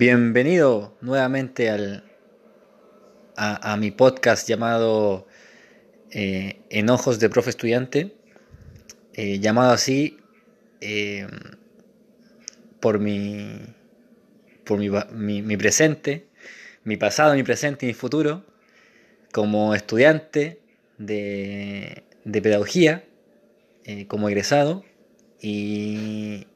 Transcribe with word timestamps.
Bienvenido 0.00 0.96
nuevamente 1.02 1.68
al, 1.68 2.04
a, 3.36 3.76
mi 3.76 3.90
podcast 3.90 4.48
llamado 4.48 5.26
eh, 6.10 6.62
Enojos 6.70 7.18
de 7.20 7.28
Profe 7.28 7.50
Estudiante, 7.50 8.14
eh, 9.12 9.40
llamado 9.40 9.72
así 9.72 10.16
eh, 10.80 11.28
por, 12.80 12.98
mi, 12.98 13.60
por 14.64 14.78
mi, 14.78 15.56
presente, 15.58 16.28
mi 16.82 16.96
pasado, 16.96 17.34
mi 17.34 17.42
presente 17.42 17.84
y 17.84 17.88
mi 17.88 17.94
futuro, 17.94 18.46
como 19.32 19.74
estudiante 19.74 20.60
de, 20.96 22.04
de 22.24 22.40
pedagogía, 22.40 23.04
como 24.08 24.30
egresado, 24.30 24.82
y, 25.42 26.46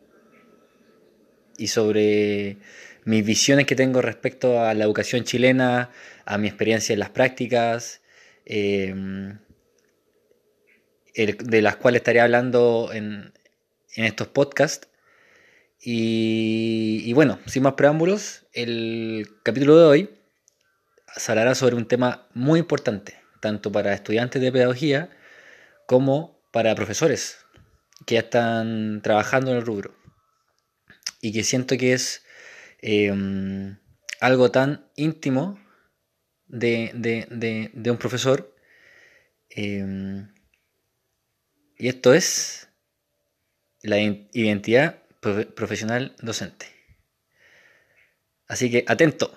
y 1.59 1.67
sobre 1.67 2.57
mis 3.05 3.25
visiones 3.25 3.67
que 3.67 3.77
tengo 3.77 4.01
respecto 4.03 4.61
a 4.61 4.75
la 4.75 4.85
educación 4.85 5.25
chilena, 5.25 5.91
a 6.25 6.39
mi 6.39 6.49
experiencia 6.49 6.93
en 6.93 7.01
las 7.01 7.11
prácticas, 7.11 8.01
em, 8.47 9.39
de 11.15 11.63
las 11.63 11.77
cuales 11.77 12.01
estaré 12.01 12.21
hablando 12.21 12.91
en, 12.93 13.33
estos 13.97 14.27
podcasts. 14.29 14.89
Y, 15.81 17.13
bueno, 17.13 17.39
sin 17.47 17.63
más 17.63 17.75
preámbulos, 17.75 18.47
el 18.53 19.29
capítulo 19.45 19.79
de 19.79 19.85
hoy 19.85 20.11
se 21.15 21.31
hablará 21.31 21.55
sobre 21.55 21.77
un 21.77 21.87
tema 21.87 22.27
muy 22.35 22.59
importante, 22.59 23.15
tanto 23.41 23.71
para 23.71 23.95
estudiantes 23.95 24.43
de 24.43 24.51
pedagogía 24.51 25.11
como 25.87 26.41
para 26.51 26.75
profesores 26.75 27.39
que 28.07 28.15
ya 28.15 28.23
están 28.23 29.01
trabajando 29.03 29.53
en 29.53 29.59
el 29.59 29.67
rubro. 29.67 29.95
Y 31.21 31.33
que 31.33 31.45
siento 31.45 31.77
que 31.77 31.93
es 31.93 32.24
Em, 32.87 33.79
algo 34.21 34.51
tan 34.51 34.91
íntimo 34.95 35.59
de, 36.47 36.93
un 37.87 37.97
profesor. 37.97 38.55
Em, 39.49 40.29
y 41.79 41.89
esto 41.89 42.13
es 42.13 42.69
la 43.81 43.99
identidad 43.99 45.03
profesional 45.55 46.15
docente. 46.21 46.67
Así 48.49 48.71
que 48.71 48.85
atento. 48.87 49.35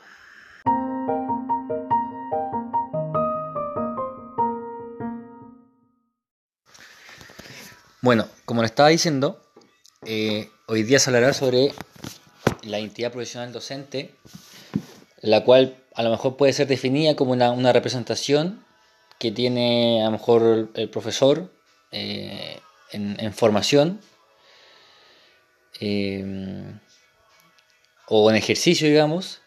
Bueno, 8.02 8.28
como 8.44 8.62
le 8.62 8.66
estaba 8.66 8.90
diciendo, 8.90 9.42
eh, 10.06 10.50
hoy 10.68 10.84
día 10.84 11.00
se 11.00 11.12
hablará 11.12 11.34
sobre 11.34 11.72
la 12.68 12.80
identidad 12.80 13.12
profesional 13.12 13.52
docente, 13.52 14.14
la 15.22 15.44
cual 15.44 15.78
a 15.96 16.04
lo 16.04 16.12
mejor 16.12 16.38
puede 16.38 16.54
ser 16.54 16.68
definida 16.68 17.16
como 17.16 17.32
una, 17.32 17.74
representación 17.74 18.64
que 19.20 19.32
tiene 19.32 20.02
a 20.02 20.06
lo 20.06 20.12
mejor 20.12 20.70
el 20.76 20.90
profesor 20.90 21.52
eh, 21.92 22.60
en, 22.92 23.34
formación 23.34 24.00
eh, 25.80 26.72
o 28.08 28.30
en 28.30 28.36
ejercicio, 28.36 28.88
digamos, 28.88 29.42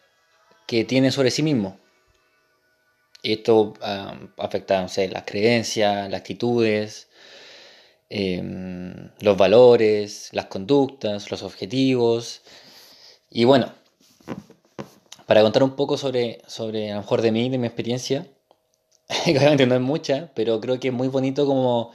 que 0.67 0.83
tiene 0.83 1.11
sobre 1.11 1.31
sí 1.31 1.43
mismo. 1.43 1.79
Esto 3.23 3.73
ah, 3.81 4.15
afecta, 4.37 4.81
no 4.81 4.89
sé, 4.89 5.07
las 5.07 5.23
creencias, 5.23 6.09
las 6.09 6.21
actitudes, 6.21 7.07
eh, 8.09 8.41
los 9.21 9.37
valores, 9.37 10.29
las 10.33 10.47
conductas, 10.47 11.31
los 11.31 11.43
objetivos, 11.43 12.41
y 13.31 13.45
bueno, 13.45 13.71
para 15.25 15.41
contar 15.41 15.63
un 15.63 15.77
poco 15.77 15.97
sobre, 15.97 16.41
sobre 16.47 16.91
a 16.91 16.95
lo 16.95 17.01
mejor 17.01 17.21
de 17.21 17.31
mí, 17.31 17.49
de 17.49 17.57
mi 17.57 17.65
experiencia, 17.65 18.27
que 19.25 19.37
obviamente 19.37 19.65
no 19.65 19.75
es 19.75 19.81
mucha, 19.81 20.31
pero 20.35 20.59
creo 20.59 20.79
que 20.79 20.89
es 20.89 20.93
muy 20.93 21.07
bonito 21.07 21.45
como 21.45 21.91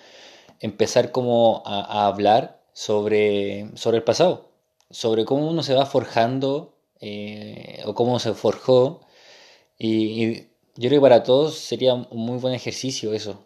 empezar 0.60 1.12
como 1.12 1.62
a, 1.66 2.06
hablar 2.06 2.62
sobre, 2.72 3.70
sobre 3.74 3.98
el 3.98 4.04
pasado, 4.04 4.50
sobre 4.90 5.26
cómo 5.26 5.48
uno 5.48 5.62
se 5.62 5.74
va 5.74 5.84
forjando 5.84 6.78
eh, 7.00 7.82
o 7.84 7.94
cómo 7.94 8.18
se 8.18 8.32
forjó. 8.32 9.00
Y, 9.78 10.46
yo 10.78 10.88
creo 10.88 11.00
que 11.00 11.08
para 11.08 11.22
todos 11.22 11.58
sería 11.58 11.94
un 11.94 12.06
muy 12.10 12.38
buen 12.38 12.54
ejercicio 12.54 13.14
eso, 13.14 13.44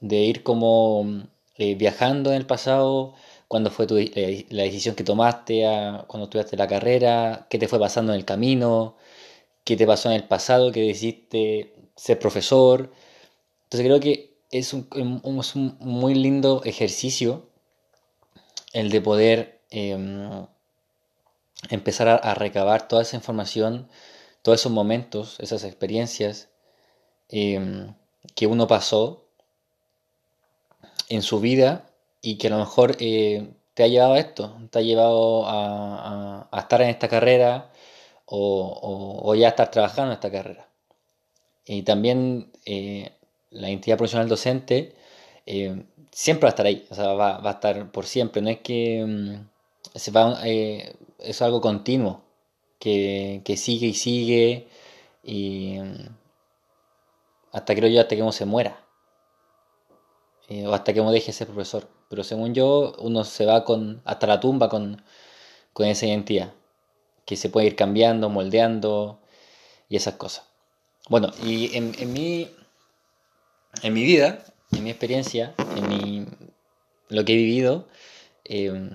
de 0.00 0.16
ir 0.18 0.42
como 0.42 1.26
eh, 1.56 1.74
viajando 1.76 2.30
en 2.30 2.36
el 2.36 2.46
pasado, 2.46 3.14
cuándo 3.48 3.70
fue 3.70 3.86
tu, 3.86 3.96
la 3.96 4.62
decisión 4.62 4.94
que 4.94 5.04
tomaste 5.04 5.62
cuando 6.06 6.24
estudiaste 6.24 6.56
la 6.56 6.66
carrera, 6.66 7.46
qué 7.50 7.58
te 7.58 7.68
fue 7.68 7.78
pasando 7.78 8.12
en 8.12 8.18
el 8.18 8.24
camino, 8.24 8.96
qué 9.64 9.76
te 9.76 9.86
pasó 9.86 10.10
en 10.10 10.16
el 10.16 10.24
pasado, 10.24 10.72
que 10.72 10.82
decidiste 10.82 11.74
ser 11.96 12.18
profesor. 12.18 12.92
Entonces 13.64 13.86
creo 13.86 14.00
que 14.00 14.36
es 14.50 14.72
un, 14.72 14.88
muy 15.80 16.14
lindo 16.14 16.62
ejercicio 16.64 17.50
el 18.72 18.90
de 18.90 19.00
poder 19.00 19.60
em, 19.70 20.46
empezar 21.70 22.08
a, 22.08 22.34
recabar 22.34 22.88
toda 22.88 23.02
esa 23.02 23.16
información, 23.16 23.88
todos 24.42 24.60
esos 24.60 24.72
momentos, 24.72 25.36
esas 25.40 25.64
experiencias 25.64 26.48
em, 27.28 27.94
que 28.34 28.46
uno 28.46 28.66
pasó 28.66 29.24
en 31.08 31.22
su 31.22 31.40
vida 31.40 31.86
y 32.26 32.38
que 32.38 32.48
a 32.48 32.50
lo 32.50 32.58
mejor 32.58 32.96
eh, 32.98 33.52
te 33.74 33.84
ha 33.84 33.86
llevado 33.86 34.14
a 34.14 34.18
esto, 34.18 34.58
te 34.70 34.80
ha 34.80 34.82
llevado 34.82 35.44
a, 35.46 36.48
estar 36.58 36.82
en 36.82 36.88
esta 36.88 37.06
carrera 37.06 37.70
o, 38.24 39.32
ya 39.36 39.48
estar 39.50 39.70
trabajando 39.70 40.10
en 40.10 40.14
esta 40.14 40.32
carrera. 40.32 40.68
Y 41.66 41.82
también 41.82 42.50
eh, 42.64 43.12
la 43.50 43.68
entidad 43.68 43.96
profesional 43.96 44.28
docente 44.28 44.96
eh, 45.46 45.84
siempre 46.10 46.46
va 46.46 46.48
a 46.48 46.54
estar 46.54 46.66
ahí, 46.66 46.84
o 46.90 46.94
sea, 46.96 47.12
va, 47.12 47.48
a 47.48 47.50
estar 47.52 47.92
por 47.92 48.06
siempre, 48.06 48.42
no 48.42 48.50
es 48.50 48.58
que 48.58 49.04
mm, 49.06 49.96
se 49.96 50.10
va, 50.10 50.40
es 50.44 51.42
algo 51.42 51.60
continuo, 51.60 52.22
que, 52.80 53.40
sigue 53.56 53.86
y 53.86 53.94
sigue, 53.94 54.68
y 55.22 55.78
mm, 55.78 56.08
hasta 57.52 57.74
creo 57.76 57.88
yo 57.88 58.00
hasta 58.00 58.16
que 58.16 58.22
uno 58.22 58.32
se 58.32 58.46
muera, 58.46 58.85
o 60.48 60.72
hasta 60.72 60.92
que 60.92 61.00
uno 61.00 61.12
deje 61.12 61.28
de 61.28 61.32
ser 61.32 61.48
profesor. 61.48 61.88
Pero 62.08 62.24
según 62.24 62.54
yo, 62.54 62.94
uno 62.98 63.24
se 63.24 63.46
va 63.46 63.64
con 63.64 64.02
hasta 64.04 64.26
la 64.26 64.40
tumba 64.40 64.68
con, 64.68 65.02
esa 65.78 66.06
identidad, 66.06 66.52
que 67.24 67.36
se 67.36 67.48
puede 67.50 67.66
ir 67.66 67.76
cambiando, 67.76 68.30
moldeando 68.30 69.20
y 69.88 69.96
esas 69.96 70.14
cosas. 70.14 70.44
Bueno, 71.08 71.30
y 71.44 71.76
en, 71.76 71.94
en, 71.98 72.12
mi, 72.12 72.48
en 73.82 73.92
mi 73.92 74.04
vida, 74.04 74.44
en 74.72 74.84
mi 74.84 74.90
experiencia, 74.90 75.54
en 75.76 75.88
mi, 75.88 76.26
lo 77.08 77.24
que 77.24 77.34
he 77.34 77.36
vivido, 77.36 77.86
eh, 78.44 78.90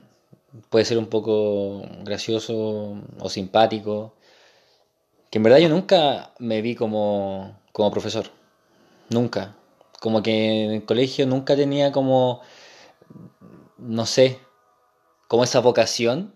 puede 0.70 0.86
ser 0.86 0.98
un 0.98 1.08
poco 1.08 1.84
gracioso 2.04 3.02
o 3.20 3.30
simpático, 3.30 4.14
que 5.30 5.38
en 5.38 5.44
verdad 5.44 5.60
yo 5.60 5.70
nunca 5.70 6.34
me 6.40 6.62
vi 6.62 6.76
como, 6.76 7.60
como 7.72 7.92
profesor, 7.92 8.26
nunca. 9.10 9.56
Como 10.02 10.22
que 10.22 10.66
en 10.66 10.72
el 10.72 10.86
colegio 10.86 11.26
nunca 11.28 11.56
tenía 11.56 11.94
como 11.94 12.42
no 13.82 14.06
sé, 14.06 14.40
como 15.28 15.44
esa 15.44 15.60
vocación 15.60 16.36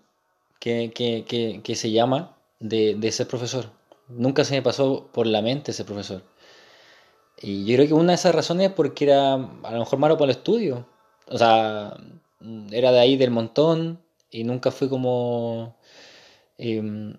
que, 0.60 1.62
se 1.76 1.92
llama 1.92 2.38
de, 2.60 3.12
ser 3.12 3.28
profesor. 3.28 3.72
Nunca 4.08 4.44
se 4.44 4.56
me 4.56 4.62
pasó 4.62 5.08
por 5.14 5.28
la 5.28 5.42
mente 5.42 5.74
ser 5.74 5.86
profesor. 5.86 6.24
Y 7.40 7.66
yo 7.66 7.76
creo 7.76 7.88
que 7.88 7.94
una 7.94 8.14
de 8.14 8.16
esas 8.16 8.34
razones 8.34 8.70
es 8.70 8.74
porque 8.74 9.06
era 9.06 9.34
a 9.34 9.72
lo 9.72 9.80
mejor 9.80 10.00
malo 10.00 10.18
para 10.18 10.32
el 10.32 10.38
estudio. 10.38 10.88
O 11.28 11.38
sea, 11.38 11.96
era 12.72 12.92
de 12.92 13.00
ahí 13.00 13.18
del 13.18 13.32
montón 13.32 14.02
y 14.32 14.44
nunca 14.44 14.72
fui 14.72 14.90
como... 14.90 15.78
Em, 16.58 17.18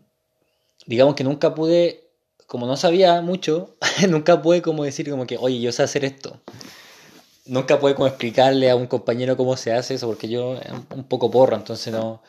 digamos 0.87 1.15
que 1.15 1.25
nunca 1.25 1.55
pude, 1.55 2.06
como 2.47 2.67
no 2.67 2.77
sabía 2.77 3.21
mucho, 3.23 3.77
nunca 4.09 4.43
pude 4.43 4.63
como 4.63 4.85
decir 4.85 5.11
como 5.11 5.27
que, 5.27 5.37
oye, 5.39 5.61
yo 5.61 5.73
sé 5.73 5.83
hacer 5.83 6.05
esto 6.05 6.41
nunca 7.47 7.79
puede 7.79 7.95
como 7.95 8.07
explicarle 8.07 8.71
a 8.71 8.77
un 8.77 8.87
compañero 8.87 9.37
cómo 9.37 9.57
se 9.57 9.73
hace 9.73 9.95
eso, 9.95 10.07
porque 10.07 10.29
yo 10.29 10.59
un 10.95 11.05
poco 11.05 11.31
porro, 11.31 11.57
entonces 11.57 11.93
no. 11.93 12.23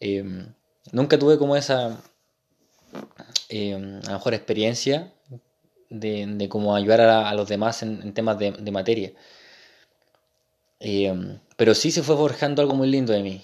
Em, 0.00 0.52
nunca 0.92 1.18
tuve 1.18 1.38
como 1.38 1.56
esa. 1.56 2.00
Em, 3.48 4.00
a 4.04 4.08
lo 4.08 4.12
mejor 4.14 4.34
experiencia 4.34 5.12
de, 5.90 6.48
cómo 6.48 6.74
ayudar 6.74 7.00
a, 7.02 7.34
los 7.34 7.48
demás 7.48 7.82
en, 7.82 8.12
temas 8.14 8.38
de, 8.38 8.70
materia. 8.70 9.12
Em, 10.80 11.38
pero 11.56 11.74
sí 11.74 11.90
se 11.90 12.02
fue 12.02 12.16
forjando 12.16 12.62
algo 12.62 12.74
muy 12.74 12.88
lindo 12.88 13.12
de 13.12 13.22
mí. 13.22 13.42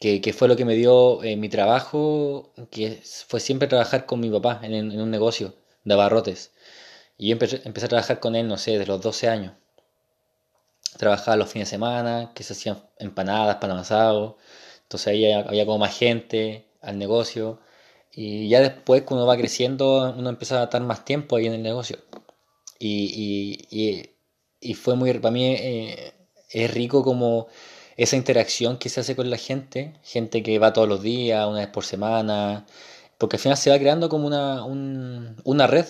Que, 0.00 0.32
fue 0.32 0.48
lo 0.48 0.56
que 0.56 0.64
me 0.64 0.74
dio 0.74 1.22
eh, 1.22 1.36
mi 1.36 1.48
trabajo, 1.50 2.52
que 2.70 3.02
fue 3.28 3.40
siempre 3.40 3.68
trabajar 3.68 4.06
con 4.06 4.20
mi 4.20 4.30
papá 4.30 4.60
en, 4.62 4.98
un 4.98 5.10
negocio 5.10 5.54
de 5.84 5.94
abarrotes. 5.94 6.52
Y 7.18 7.28
yo 7.28 7.34
empecé, 7.34 7.86
a 7.86 7.88
trabajar 7.88 8.20
con 8.20 8.34
él, 8.34 8.48
no 8.48 8.56
sé, 8.56 8.72
desde 8.72 8.86
los 8.86 9.02
12 9.02 9.28
años. 9.28 9.52
Trabajaba 10.96 11.36
los 11.36 11.50
fines 11.50 11.68
de 11.68 11.76
semana, 11.76 12.32
que 12.34 12.42
se 12.42 12.54
hacían 12.54 12.82
empanadas, 12.98 13.56
pan 13.56 13.70
amasado. 13.72 14.38
Entonces 14.82 15.08
ahí 15.08 15.30
había, 15.30 15.66
como 15.66 15.78
más 15.78 15.96
gente 15.96 16.66
al 16.80 16.98
negocio. 16.98 17.60
Y 18.12 18.48
ya 18.48 18.60
después, 18.60 19.02
cuando 19.02 19.26
va 19.26 19.36
creciendo, 19.36 20.14
uno 20.16 20.30
empieza 20.30 20.60
a 20.60 20.64
estar 20.64 20.82
más 20.82 21.04
tiempo 21.04 21.36
ahí 21.36 21.46
en 21.46 21.54
el 21.54 21.62
negocio. 21.62 21.98
Y, 22.78 23.68
y, 23.70 24.10
y, 24.60 24.74
fue 24.74 24.96
muy, 24.96 25.12
para 25.14 25.32
mí 25.32 25.54
eh, 25.54 26.14
es 26.50 26.74
rico 26.74 27.04
como 27.04 27.48
esa 28.02 28.16
interacción 28.16 28.78
que 28.78 28.88
se 28.88 29.00
hace 29.00 29.14
con 29.14 29.30
la 29.30 29.36
gente, 29.36 29.94
gente 30.02 30.42
que 30.42 30.58
va 30.58 30.72
todos 30.72 30.88
los 30.88 31.02
días, 31.02 31.46
una 31.46 31.60
vez 31.60 31.68
por 31.68 31.84
semana, 31.84 32.66
porque 33.18 33.36
al 33.36 33.40
final 33.40 33.56
se 33.56 33.70
va 33.70 33.78
creando 33.78 34.08
como 34.08 34.26
una, 34.26 34.64
una 34.64 35.66
red, 35.66 35.86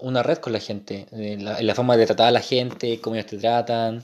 una 0.00 0.22
red 0.22 0.38
con 0.38 0.52
la 0.52 0.60
gente, 0.60 1.06
en 1.12 1.44
la, 1.44 1.74
forma 1.74 1.96
de 1.96 2.06
tratar 2.06 2.28
a 2.28 2.30
la 2.32 2.40
gente, 2.40 3.00
cómo 3.00 3.16
ellos 3.16 3.26
te 3.26 3.38
tratan, 3.38 4.02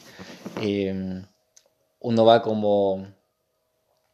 eh, 0.60 1.22
uno 2.00 2.24
va 2.24 2.42
como, 2.42 3.08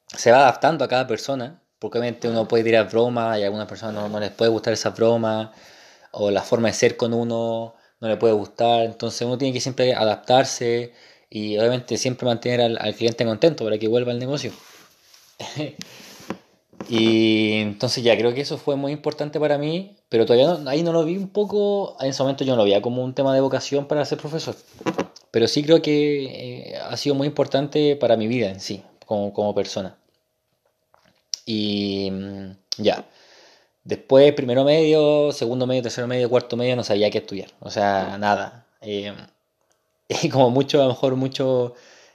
se 0.06 0.30
va 0.32 0.38
adaptando 0.38 0.84
a 0.84 0.88
cada 0.88 1.06
persona, 1.06 1.62
porque 1.78 1.98
obviamente 1.98 2.28
uno 2.28 2.48
puede 2.48 2.64
tirar 2.64 2.88
bromas 2.90 3.38
y 3.38 3.42
a 3.42 3.46
algunas 3.46 3.68
personas 3.68 4.10
no, 4.10 4.20
les 4.20 4.30
puede 4.30 4.50
gustar 4.50 4.72
esa 4.72 4.90
broma, 4.90 5.52
o 6.12 6.30
la 6.30 6.42
forma 6.42 6.68
de 6.68 6.74
ser 6.74 6.96
con 6.96 7.12
uno 7.12 7.74
no 8.00 8.08
le 8.08 8.16
puede 8.16 8.32
gustar, 8.32 8.82
entonces 8.84 9.22
uno 9.22 9.36
tiene 9.36 9.52
que 9.52 9.60
siempre 9.60 9.94
adaptarse 9.94 10.92
y 11.30 11.58
obviamente 11.58 11.96
siempre 11.96 12.26
mantener 12.26 12.60
al, 12.60 12.94
cliente 12.94 13.24
contento 13.24 13.64
para 13.64 13.78
que 13.78 13.88
vuelva 13.88 14.12
al 14.12 14.18
negocio. 14.18 14.52
y 16.88 17.52
entonces 17.54 18.02
ya 18.02 18.16
creo 18.16 18.34
que 18.34 18.40
eso 18.40 18.58
fue 18.58 18.76
muy 18.76 18.92
importante 18.92 19.38
para 19.38 19.58
mí, 19.58 19.96
pero 20.08 20.26
todavía 20.26 20.70
ahí 20.70 20.82
no 20.82 20.92
lo 20.92 21.04
vi 21.04 21.16
un 21.16 21.28
poco, 21.28 21.96
en 22.00 22.10
ese 22.10 22.22
momento 22.22 22.44
yo 22.44 22.52
no 22.52 22.58
lo 22.58 22.64
veía 22.64 22.82
como 22.82 23.04
un 23.04 23.14
tema 23.14 23.34
de 23.34 23.40
vocación 23.40 23.86
para 23.86 24.04
ser 24.04 24.18
profesor, 24.18 24.56
pero 25.30 25.46
sí 25.48 25.62
creo 25.62 25.82
que 25.82 26.72
eh, 26.72 26.76
ha 26.76 26.96
sido 26.96 27.14
muy 27.14 27.26
importante 27.26 27.96
para 27.96 28.16
mi 28.16 28.26
vida 28.26 28.50
en 28.50 28.60
sí, 28.60 28.82
como, 29.06 29.32
como 29.32 29.54
persona. 29.54 29.96
Y 31.46 32.10
mm, 32.10 32.50
ya. 32.78 33.06
Después, 33.84 34.34
primero 34.34 34.64
medio, 34.64 35.32
segundo 35.32 35.66
medio, 35.66 35.82
tercero 35.82 36.06
medio, 36.06 36.28
cuarto 36.28 36.56
medio, 36.58 36.76
no 36.76 36.84
sabía 36.84 37.10
qué 37.10 37.18
estudiar. 37.18 37.48
O 37.60 37.70
sea, 37.70 38.18
nada. 38.18 38.66
Eh, 38.82 39.14
y 40.22 40.28
como 40.28 40.50
mucho, 40.50 40.80
a 40.80 40.84
lo 40.84 40.90
mejor 40.90 41.16
muchos 41.16 41.72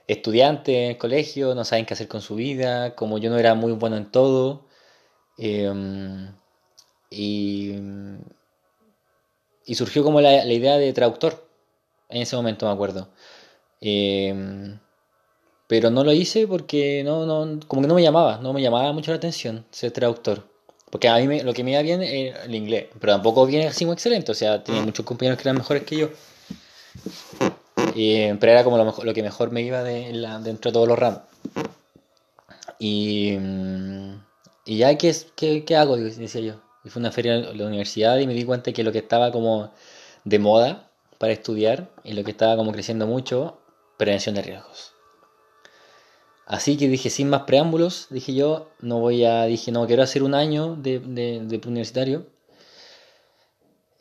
estudiantes 0.07 0.75
en 0.75 0.92
el 0.92 0.98
colegio 0.98 1.56
no 1.56 1.63
saben 1.63 1.86
qué 1.86 1.94
hacer 1.94 2.07
con 2.07 2.22
su 2.22 2.36
vida, 2.36 2.95
como 2.95 3.18
yo 3.18 3.30
no 3.30 3.38
era 3.38 3.56
muy 3.56 3.72
bueno 3.74 3.98
en 3.98 4.12
todo. 4.12 4.66
Em, 5.38 6.34
y, 7.10 7.74
y, 9.66 9.75
surgió 9.75 10.04
como 10.04 10.22
la, 10.22 10.45
idea 10.45 10.78
de 10.78 10.94
traductor, 10.94 11.48
en 12.10 12.22
ese 12.24 12.36
momento 12.36 12.66
me 12.66 12.74
acuerdo. 12.74 13.10
Em, 13.81 14.80
pero 15.68 15.90
no 15.90 16.04
lo 16.04 16.13
hice 16.13 16.48
porque 16.48 17.04
no, 17.04 17.25
no, 17.25 17.60
como 17.68 17.81
que 17.81 17.88
no 17.88 17.95
me 17.95 18.04
llamaba, 18.04 18.40
no 18.42 18.54
me 18.54 18.62
llamaba 18.62 18.92
mucho 18.94 19.12
la 19.12 19.18
atención 19.18 19.66
ser 19.72 19.92
traductor. 19.92 20.44
Porque 20.92 21.07
a 21.10 21.18
mí 21.18 21.42
lo 21.42 21.54
que 21.54 21.63
me 21.63 21.72
iba 21.72 21.81
bien 21.81 22.04
era 22.04 22.44
el 22.44 22.54
inglés, 22.54 22.88
pero 23.00 23.13
tampoco 23.13 23.45
viene 23.48 23.68
así 23.68 23.86
muy 23.86 23.94
excelente, 23.94 24.31
o 24.31 24.36
sea, 24.36 24.63
tenía 24.63 24.81
mm. 24.81 24.86
muchos 24.86 25.06
compañeros 25.06 25.40
que 25.40 25.48
eran 25.50 25.57
mejores 25.57 25.84
que 25.84 25.98
yo. 25.98 26.10
Y, 27.95 28.34
pero 28.34 28.51
era 28.51 28.63
como 28.63 28.78
lo, 28.78 29.13
que 29.13 29.24
mejor 29.24 29.51
me 29.51 29.62
iba 29.62 29.84
dentro 29.84 30.72
de 30.72 30.74
todos 30.74 30.88
los 30.88 30.98
ramos. 30.98 31.22
Y, 32.80 33.38
mm, 33.40 34.24
ya, 34.66 34.98
¿qué, 34.98 35.16
qué, 35.36 35.63
qué 35.66 35.75
hago? 35.75 35.98
Decía 35.98 36.42
yo. 36.42 36.62
Y 36.84 36.90
fue 36.90 37.00
una 37.00 37.12
feria 37.12 37.36
en 37.36 37.57
la 37.57 37.66
universidad 37.66 38.18
y 38.18 38.28
me 38.28 38.34
di 38.34 38.44
cuenta 38.44 38.74
que 38.74 38.84
lo 38.84 38.92
que 38.92 39.00
estaba 39.00 39.31
como 39.31 39.72
de 40.25 40.40
moda 40.40 40.90
para 41.18 41.34
estudiar 41.34 41.90
y 42.04 42.13
lo 42.13 42.24
que 42.24 42.31
estaba 42.31 42.57
como 42.57 42.72
creciendo 42.72 43.07
mucho, 43.07 43.60
prevención 43.98 44.36
de 44.36 44.42
riesgos. 44.42 44.94
Así 46.45 46.75
que 46.75 46.90
dije, 46.90 47.10
sin 47.10 47.30
más 47.30 47.44
preámbulos, 47.44 48.07
dije 48.10 48.34
yo, 48.34 48.69
no 48.81 49.00
voy 49.00 49.24
a, 49.24 49.45
dije, 49.45 49.72
no, 49.72 49.88
quiero 49.88 50.04
hacer 50.04 50.24
un 50.24 50.34
año 50.34 50.75
de, 50.75 51.00
de, 51.00 51.40
de 51.45 51.68
universitario 51.68 52.32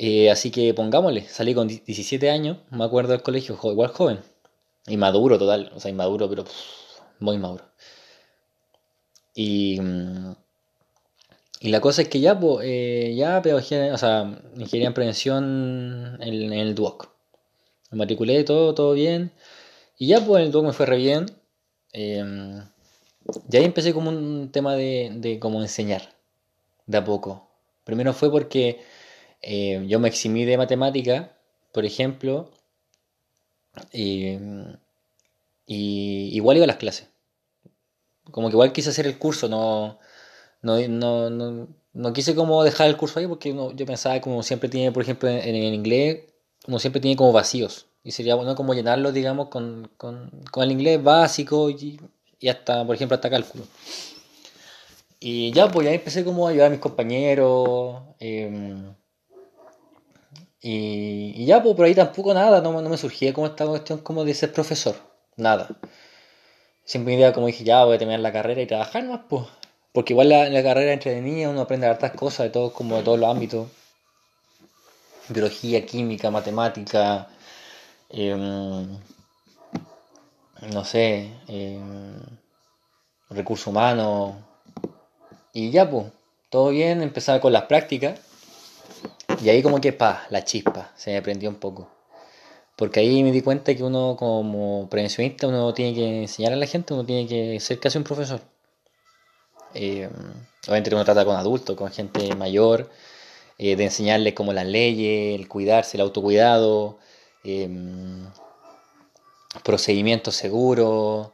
eh, 0.04 0.30
así 0.32 0.50
que 0.50 0.74
pongámosle, 0.74 1.28
salí 1.28 1.54
con 1.54 1.68
17 1.68 2.28
años, 2.28 2.58
me 2.70 2.84
acuerdo 2.84 3.12
del 3.12 3.22
colegio, 3.22 3.56
igual 3.62 3.90
joven. 3.90 4.18
Inmaduro 4.88 5.38
total, 5.38 5.70
o 5.76 5.78
sea, 5.78 5.92
inmaduro, 5.92 6.28
pero 6.28 6.44
muy 7.20 7.38
maduro. 7.38 7.64
Y, 9.34 9.80
mm, 9.80 10.34
y 11.60 11.68
la 11.68 11.80
cosa 11.80 12.02
es 12.02 12.08
que 12.08 12.18
ya, 12.18 12.38
pues, 12.40 12.66
ya 13.16 13.40
pedagogía, 13.42 13.94
o 13.94 13.98
sea, 13.98 14.42
ingeniería 14.56 14.88
en 14.88 14.94
prevención 14.94 16.18
en, 16.20 16.52
el 16.52 16.74
DUOC. 16.74 17.08
Me 17.92 17.98
matriculé 17.98 18.42
todo, 18.42 18.74
todo 18.74 18.94
bien. 18.94 19.30
Y 19.98 20.08
ya, 20.08 20.20
pues, 20.24 20.40
en 20.40 20.46
el 20.46 20.52
DUOC 20.52 20.64
me 20.66 20.72
fue 20.72 20.86
re 20.86 20.96
bien. 20.96 21.26
Eh, 21.92 22.24
y 23.50 23.56
ahí 23.56 23.64
empecé 23.64 23.94
como 23.94 24.10
un 24.10 24.50
tema 24.50 24.74
de, 24.74 25.12
de 25.14 25.38
cómo 25.38 25.62
enseñar, 25.62 26.12
de 26.86 26.98
a 26.98 27.04
poco. 27.04 27.48
Primero 27.84 28.12
fue 28.12 28.30
porque 28.32 28.80
eh, 29.42 29.84
yo 29.88 29.98
me 29.98 30.08
eximí 30.08 30.44
de 30.44 30.56
matemática, 30.56 31.36
por 31.72 31.84
ejemplo, 31.84 32.50
y, 33.92 34.38
igual 35.66 36.56
iba 36.56 36.64
a 36.64 36.68
las 36.68 36.76
clases. 36.76 37.08
Como 38.30 38.48
que 38.48 38.54
igual 38.54 38.72
quise 38.72 38.90
hacer 38.90 39.06
el 39.06 39.18
curso, 39.18 39.48
no, 39.48 39.98
no, 40.62 42.12
quise 42.12 42.34
como 42.34 42.62
dejar 42.64 42.88
el 42.88 42.96
curso 42.96 43.18
ahí 43.18 43.26
porque 43.26 43.54
yo 43.74 43.86
pensaba 43.86 44.20
como 44.20 44.42
siempre 44.42 44.68
tiene, 44.68 44.92
por 44.92 45.02
ejemplo, 45.02 45.28
en, 45.28 45.54
el 45.54 45.74
inglés, 45.74 46.20
como 46.64 46.78
siempre 46.78 47.00
tiene 47.00 47.16
como 47.16 47.32
vacíos. 47.32 47.86
Y 48.04 48.12
sería 48.12 48.34
bueno 48.34 48.54
como 48.56 48.74
llenarlo, 48.74 49.12
digamos, 49.12 49.48
con, 49.48 49.90
el 50.56 50.72
inglés 50.72 51.02
básico 51.02 51.70
y, 51.70 52.00
hasta, 52.48 52.84
por 52.86 52.94
ejemplo, 52.96 53.14
hasta 53.16 53.30
cálculo. 53.30 53.64
Y 55.20 55.52
ya, 55.52 55.70
pues 55.70 55.86
ya 55.86 55.92
empecé 55.92 56.24
como 56.24 56.46
a 56.46 56.50
ayudar 56.50 56.66
a 56.68 56.70
mis 56.70 56.80
compañeros. 56.80 58.02
Em, 58.18 58.92
y, 60.64 61.44
ya, 61.44 61.60
pues 61.60 61.74
por 61.74 61.86
ahí 61.86 61.94
tampoco 61.94 62.32
nada, 62.32 62.60
no, 62.60 62.80
no, 62.80 62.88
me 62.88 62.96
surgía 62.96 63.32
como 63.34 63.48
esta 63.48 63.66
cuestión 63.66 63.98
como 63.98 64.24
de 64.24 64.32
ser 64.32 64.52
profesor, 64.52 64.94
nada. 65.36 65.68
Siempre 66.84 67.14
me 67.14 67.18
idea 67.18 67.32
como 67.32 67.48
dije, 67.48 67.64
ya 67.64 67.84
voy 67.84 67.96
a 67.96 67.98
terminar 67.98 68.20
la 68.20 68.32
carrera 68.32 68.62
y 68.62 68.66
trabajar 68.66 69.04
más, 69.04 69.22
pues. 69.28 69.46
Porque 69.92 70.12
igual 70.12 70.28
la, 70.28 70.48
la 70.48 70.62
carrera 70.62 70.92
entretenida, 70.92 71.50
uno 71.50 71.62
aprende 71.62 71.88
hartas 71.88 72.12
cosas 72.12 72.44
de 72.44 72.50
todos, 72.50 72.72
como 72.72 72.96
de 72.96 73.02
todos 73.02 73.18
los 73.18 73.28
ámbitos. 73.28 73.68
Biología, 75.28 75.84
química, 75.84 76.30
matemática, 76.30 77.28
em, 78.10 78.98
no 80.72 80.84
sé, 80.84 81.28
eh, 81.48 81.80
recursos 83.30 83.66
humanos. 83.66 84.36
Y 85.52 85.70
ya, 85.70 85.90
pues, 85.90 86.06
todo 86.50 86.70
bien, 86.70 87.02
empezaba 87.02 87.40
con 87.40 87.52
las 87.52 87.64
prácticas 87.64 88.20
y 89.42 89.50
ahí 89.50 89.62
como 89.62 89.80
que, 89.80 89.92
pa, 89.92 90.26
la 90.30 90.44
chispa, 90.44 90.92
se 90.96 91.12
me 91.12 91.22
prendió 91.22 91.48
un 91.50 91.56
poco. 91.56 91.90
Porque 92.76 93.00
ahí 93.00 93.22
me 93.22 93.32
di 93.32 93.42
cuenta 93.42 93.74
que 93.74 93.82
uno 93.82 94.16
como 94.16 94.88
prevencionista, 94.88 95.46
uno 95.48 95.74
tiene 95.74 95.94
que 95.94 96.22
enseñar 96.22 96.52
a 96.52 96.56
la 96.56 96.66
gente, 96.66 96.94
uno 96.94 97.04
tiene 97.04 97.26
que 97.26 97.60
ser 97.60 97.78
casi 97.78 97.98
un 97.98 98.04
profesor. 98.04 98.40
Eh, 99.74 100.08
obviamente 100.66 100.94
uno 100.94 101.04
trata 101.04 101.24
con 101.24 101.36
adultos, 101.36 101.76
con 101.76 101.90
gente 101.90 102.34
mayor, 102.36 102.90
eh, 103.58 103.76
de 103.76 103.84
enseñarles 103.84 104.34
como 104.34 104.52
las 104.52 104.66
leyes, 104.66 105.38
el 105.38 105.48
cuidarse, 105.48 105.96
el 105.96 106.02
autocuidado, 106.02 106.98
eh, 107.44 107.68
procedimientos 109.62 110.34
seguros, 110.34 111.30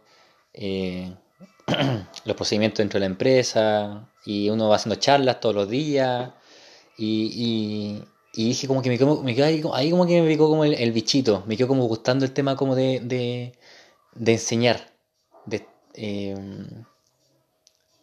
eh, 0.52 1.14
los 2.24 2.36
procedimientos 2.36 2.78
dentro 2.78 2.98
de 2.98 3.00
la 3.00 3.06
empresa, 3.06 4.08
y 4.24 4.50
uno 4.50 4.68
va 4.68 4.76
haciendo 4.76 4.96
charlas 5.00 5.40
todos 5.40 5.54
los 5.54 5.68
días, 5.68 6.30
y, 6.98 8.02
y, 8.34 8.44
dije 8.48 8.66
como 8.66 8.82
que 8.82 8.90
me, 8.90 8.98
quedó, 8.98 9.74
ahí, 9.74 9.90
como 9.90 10.04
que 10.04 10.20
me 10.20 10.28
picó 10.28 10.48
como 10.48 10.64
el, 10.64 10.92
bichito, 10.92 11.44
me 11.46 11.56
quedó 11.56 11.68
como 11.68 11.84
gustando 11.84 12.24
el 12.24 12.32
tema 12.32 12.56
como 12.56 12.74
de, 12.74 13.00
de, 14.14 14.32
enseñar, 14.32 14.92
de, 15.46 15.64
em, 15.94 16.66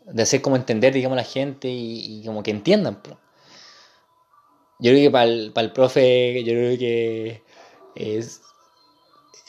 de 0.06 0.24
hacer 0.24 0.42
como 0.42 0.56
entender, 0.56 0.94
digamos, 0.94 1.18
a 1.18 1.22
la 1.22 1.28
gente 1.28 1.68
y, 1.70 2.24
como 2.26 2.42
que 2.42 2.52
entiendan. 2.52 3.02
Yo 4.80 4.92
creo 4.92 5.04
que 5.04 5.12
para 5.12 5.26
el, 5.26 5.52
para 5.54 5.68
el 5.68 5.74
profe, 5.74 6.44
yo 6.44 6.54
creo 6.54 6.78
que 6.78 7.44
es, 7.96 8.42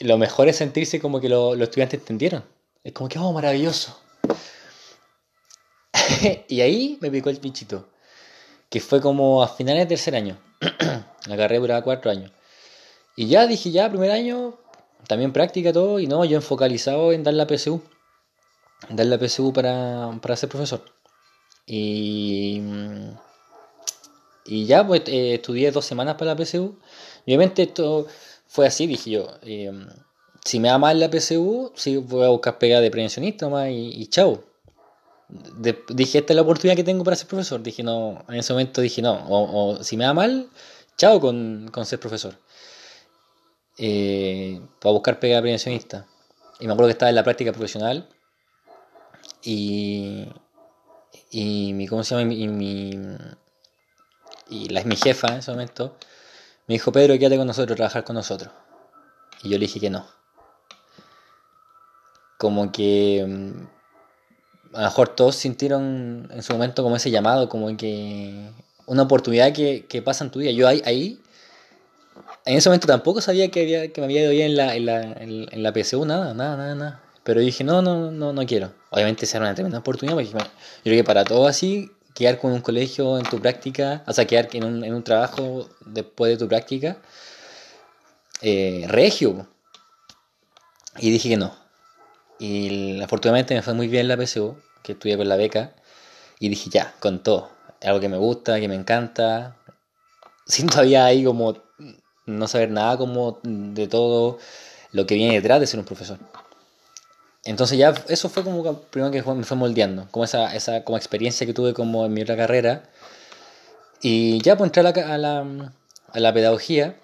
lo 0.01 0.19
mejor 0.19 0.49
es 0.49 0.57
sentirse 0.57 1.01
como 1.01 1.21
que 1.21 1.29
los 1.29 1.59
estudiantes 1.61 2.01
entendieron. 2.01 2.45
Es 2.83 2.93
como 2.93 3.09
que, 3.09 3.19
oh, 3.19 3.33
maravilloso. 3.33 3.97
y 6.49 6.61
ahí 6.61 6.99
me 7.01 7.11
picó 7.11 7.31
el 7.31 7.39
bichito 7.39 7.89
que 8.69 8.81
fue 8.81 9.01
como 9.01 9.43
a 9.43 9.49
finales 9.49 9.81
del 9.81 9.89
tercer 9.89 10.17
año. 10.17 10.39
la 11.27 11.37
carrera 11.37 11.61
duraba 11.61 11.83
cuatro 11.83 12.11
años. 12.11 12.33
Y 13.17 13.29
ya 13.29 13.47
dije, 13.47 13.71
ya, 13.71 13.89
primer 13.89 14.11
año, 14.11 14.59
también 15.07 15.33
práctica 15.33 15.73
todo, 15.73 16.01
y 16.01 16.07
no, 16.07 16.25
yo 16.25 16.37
enfocalizado 16.37 17.13
en 17.13 17.23
dar 17.23 17.35
la 17.35 17.47
PSU. 17.47 17.81
Dar 18.91 19.07
la 19.07 19.19
PSU 19.19 19.53
para, 19.53 20.11
para 20.21 20.37
ser 20.37 20.49
profesor. 20.49 20.85
Y, 21.67 22.61
y 24.45 24.67
ya, 24.67 24.87
pues 24.87 25.03
eh, 25.07 25.35
estudié 25.35 25.71
dos 25.71 25.85
semanas 25.85 26.17
para 26.17 26.35
la 26.35 26.45
PSU. 26.45 26.79
Y 27.25 27.31
obviamente 27.31 27.63
esto 27.63 28.07
fue 28.47 28.67
así, 28.67 28.87
dije 28.87 29.11
yo. 29.11 29.29
Eh, 29.43 29.73
si 30.45 30.61
me 30.61 30.69
da 30.69 30.79
mal 30.79 31.01
la 31.01 31.11
PSU, 31.11 31.73
sí 31.75 31.97
voy 31.97 32.25
a 32.25 32.29
buscar 32.29 32.59
pega 32.59 32.81
de 32.81 32.91
prevencionista 32.91 33.49
más 33.49 33.69
y, 33.69 33.91
y 34.01 34.07
chao. 34.09 34.45
Dije, 35.29 36.19
esta 36.19 36.33
es 36.33 36.37
la 36.37 36.43
oportunidad 36.43 36.77
que 36.77 36.85
tengo 36.85 37.05
para 37.05 37.17
ser 37.17 37.27
profesor. 37.27 37.63
Dije, 37.63 37.83
no, 37.83 38.25
en 38.29 38.37
ese 38.37 38.53
momento 38.53 38.81
dije, 38.81 39.03
no, 39.03 39.25
o, 39.29 39.83
si 39.83 39.97
me 39.97 40.05
da 40.05 40.15
mal, 40.15 40.49
chao 40.97 41.21
con, 41.21 41.69
con 41.73 41.87
ser 41.87 42.01
profesor. 42.01 42.39
Eh, 43.79 44.61
para 44.81 44.93
buscar 44.93 45.19
pega 45.19 45.41
prevencionista. 45.41 46.07
Y 46.61 46.67
me 46.67 46.73
acuerdo 46.73 46.89
que 46.89 46.93
estaba 46.93 47.11
en 47.11 47.17
la 47.17 47.25
práctica 47.25 47.53
profesional 47.53 48.09
y, 49.43 50.27
y 51.31 51.73
mi, 51.75 51.87
¿cómo 51.87 52.03
se 52.03 52.17
llama? 52.17 52.33
Y 52.33 52.49
mi, 52.49 52.91
y 54.49 54.69
la, 54.71 54.83
mi 54.85 54.97
jefa 54.97 55.29
en 55.29 55.39
ese 55.39 55.51
momento 55.51 55.97
me 56.67 56.75
dijo, 56.75 56.93
Pedro, 56.93 57.19
quédate 57.19 57.37
con 57.37 57.47
nosotros, 57.47 57.77
trabajar 57.77 58.05
con 58.05 58.17
nosotros. 58.17 58.53
Y 59.43 59.51
yo 59.51 59.59
le 59.59 59.67
dije 59.67 59.81
que 59.81 59.91
no. 59.91 60.07
Como 62.39 62.73
que 62.73 63.25
mm, 63.27 63.76
a 64.77 64.81
lo 64.81 64.85
mejor 64.85 65.09
todos 65.09 65.37
sintieron 65.37 66.29
en 66.31 66.43
su 66.43 66.53
momento 66.53 66.83
como 66.83 66.97
ese 66.97 67.11
llamado, 67.11 67.49
como 67.49 67.75
que 67.77 68.51
una 68.85 69.03
oportunidad 69.03 69.53
que, 69.53 69.87
que 69.89 70.03
pasa 70.03 70.25
en 70.25 70.31
tu 70.31 70.41
vida. 70.41 70.51
Yo 70.51 70.69
ahí, 70.69 70.83
ahí, 70.85 71.19
en 72.45 72.59
ese 72.59 72.69
momento 72.69 72.87
tampoco 72.87 73.23
sabía 73.23 73.51
que, 73.51 73.63
había, 73.63 73.93
que 73.93 74.01
me 74.01 74.05
había 74.05 74.23
ido 74.23 74.31
bien 74.33 74.51
en 74.51 74.57
la, 74.57 74.77
en 74.77 74.87
la, 74.87 75.03
en 75.03 75.63
la 75.63 75.73
PSU, 75.73 76.05
nada, 76.05 76.35
nada, 76.35 76.57
nada, 76.57 76.75
nada. 76.75 77.03
Pero 77.25 77.41
dije, 77.41 77.65
no, 77.65 77.81
no, 77.81 78.11
no, 78.11 78.33
no 78.35 78.47
quiero. 78.47 78.73
Obviamente 78.91 79.25
será 79.27 79.47
una 79.47 79.55
tremenda 79.55 79.79
oportunidad, 79.79 80.15
porque 80.15 80.31
yo 80.31 80.39
creo 80.85 80.97
que 80.99 81.05
para 81.05 81.25
todo 81.25 81.47
así, 81.47 81.91
quedar 82.15 82.39
con 82.39 82.53
un 82.53 82.61
colegio 82.61 83.19
en 83.19 83.25
tu 83.25 83.41
práctica, 83.41 84.05
o 84.07 84.13
sea, 84.13 84.27
quedar 84.27 84.49
en 84.53 84.65
un, 84.65 84.85
en 84.85 84.95
un 84.95 85.03
trabajo 85.03 85.69
después 85.87 86.33
de 86.33 86.37
tu 86.37 86.49
práctica, 86.49 86.99
eh, 88.43 88.85
regio. 88.89 89.49
Y 90.99 91.11
dije 91.11 91.31
que 91.31 91.37
no. 91.37 91.55
Y 92.39 93.01
afortunadamente 93.03 93.55
me 93.55 93.63
fue 93.63 93.75
muy 93.75 93.89
bien 93.89 94.09
la 94.09 94.17
PSU, 94.17 94.57
que 94.87 94.93
estudié 94.93 95.17
con 95.17 95.29
la 95.29 95.37
beca, 95.37 95.75
y 96.39 96.49
dije 96.49 96.71
ya, 96.71 96.95
con 97.01 97.23
todo. 97.23 97.51
Algo 97.83 98.01
que 98.01 98.09
me 98.09 98.17
gusta, 98.17 98.61
que 98.61 98.69
me 98.69 98.75
encanta. 98.75 99.57
Sin 100.47 100.67
todavía 100.71 101.05
ahí 101.05 101.25
como 101.25 101.57
no 102.27 102.49
saber 102.49 102.71
nada 102.71 102.97
como 102.97 103.39
de 103.43 103.87
todo 103.87 104.39
lo 104.93 105.07
que 105.07 105.15
viene 105.15 105.35
detrás 105.35 105.61
de 105.61 105.67
ser 105.67 105.81
un 105.81 105.87
profesor. 105.87 106.19
Entonces 107.45 107.79
ya 107.79 107.95
eso 108.09 108.29
fue 108.29 108.43
como 108.43 108.81
primero 108.81 109.13
que 109.13 109.23
me 109.23 109.45
fue 109.45 109.57
moldeando, 109.57 110.09
como 110.11 110.25
esa, 110.25 110.55
esa 110.55 110.83
como 110.83 110.99
experiencia 110.99 111.47
que 111.47 111.55
tuve 111.55 111.75
como 111.75 112.05
en 112.05 112.13
mi 112.13 112.23
otra 112.23 112.37
carrera. 112.37 112.83
Y 114.03 114.41
ya 114.43 114.57
pues 114.57 114.69
entré 114.69 114.81
a 114.81 115.19
la, 115.19 115.47
a 116.13 116.21
la, 116.21 116.35
pedagogía 116.35 116.97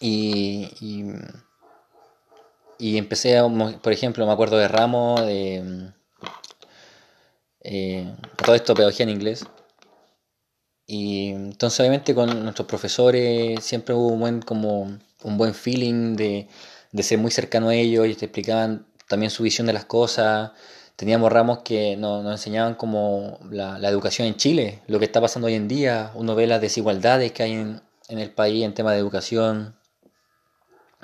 y, 0.00 0.70
y, 2.78 2.98
empecé, 2.98 3.38
por 3.82 3.92
ejemplo, 3.92 4.26
me 4.26 4.32
acuerdo 4.32 4.56
de 4.56 4.68
ramo, 4.68 5.20
de 5.22 5.92
eh, 7.60 8.12
todo 8.36 8.54
esto 8.54 8.74
pedagogía 8.74 9.04
en 9.04 9.10
inglés. 9.10 9.44
Y 10.86 11.28
entonces 11.30 11.80
obviamente 11.80 12.14
con 12.14 12.42
nuestros 12.42 12.66
profesores 12.66 13.62
siempre 13.64 13.94
hubo 13.94 14.08
un 14.08 14.20
buen, 14.20 14.42
como, 14.42 14.98
un 15.22 15.38
buen 15.38 15.54
feeling 15.54 16.16
de 16.16 16.48
de 16.92 17.02
ser 17.02 17.18
muy 17.18 17.30
cercano 17.30 17.68
a 17.68 17.74
ellos, 17.74 18.06
y 18.06 18.14
te 18.14 18.26
explicaban 18.26 18.86
también 19.08 19.30
su 19.30 19.42
visión 19.42 19.66
de 19.66 19.72
las 19.72 19.84
cosas. 19.84 20.52
Teníamos 20.96 21.32
ramos 21.32 21.60
que 21.60 21.96
nos, 21.96 22.24
enseñaban 22.26 22.74
como 22.74 23.38
la, 23.50 23.76
educación 23.88 24.28
en 24.28 24.36
Chile, 24.36 24.82
lo 24.86 24.98
que 24.98 25.06
está 25.06 25.20
pasando 25.20 25.46
hoy 25.46 25.54
en 25.54 25.68
día. 25.68 26.12
Uno 26.14 26.34
ve 26.34 26.46
las 26.46 26.60
desigualdades 26.60 27.32
que 27.32 27.42
hay 27.42 27.52
en, 27.52 27.80
el 28.08 28.30
país 28.30 28.64
en 28.64 28.74
tema 28.74 28.92
de 28.92 28.98
educación, 28.98 29.76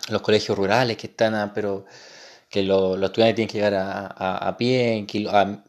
los 0.08 0.22
colegios 0.22 0.58
rurales 0.58 0.96
que 0.96 1.06
están, 1.06 1.52
pero 1.54 1.86
que 2.56 2.62
los 2.62 3.02
estudiantes 3.02 3.34
tienen 3.36 3.48
que 3.48 3.58
llegar 3.58 3.74
a, 4.16 4.56
pie 4.56 5.06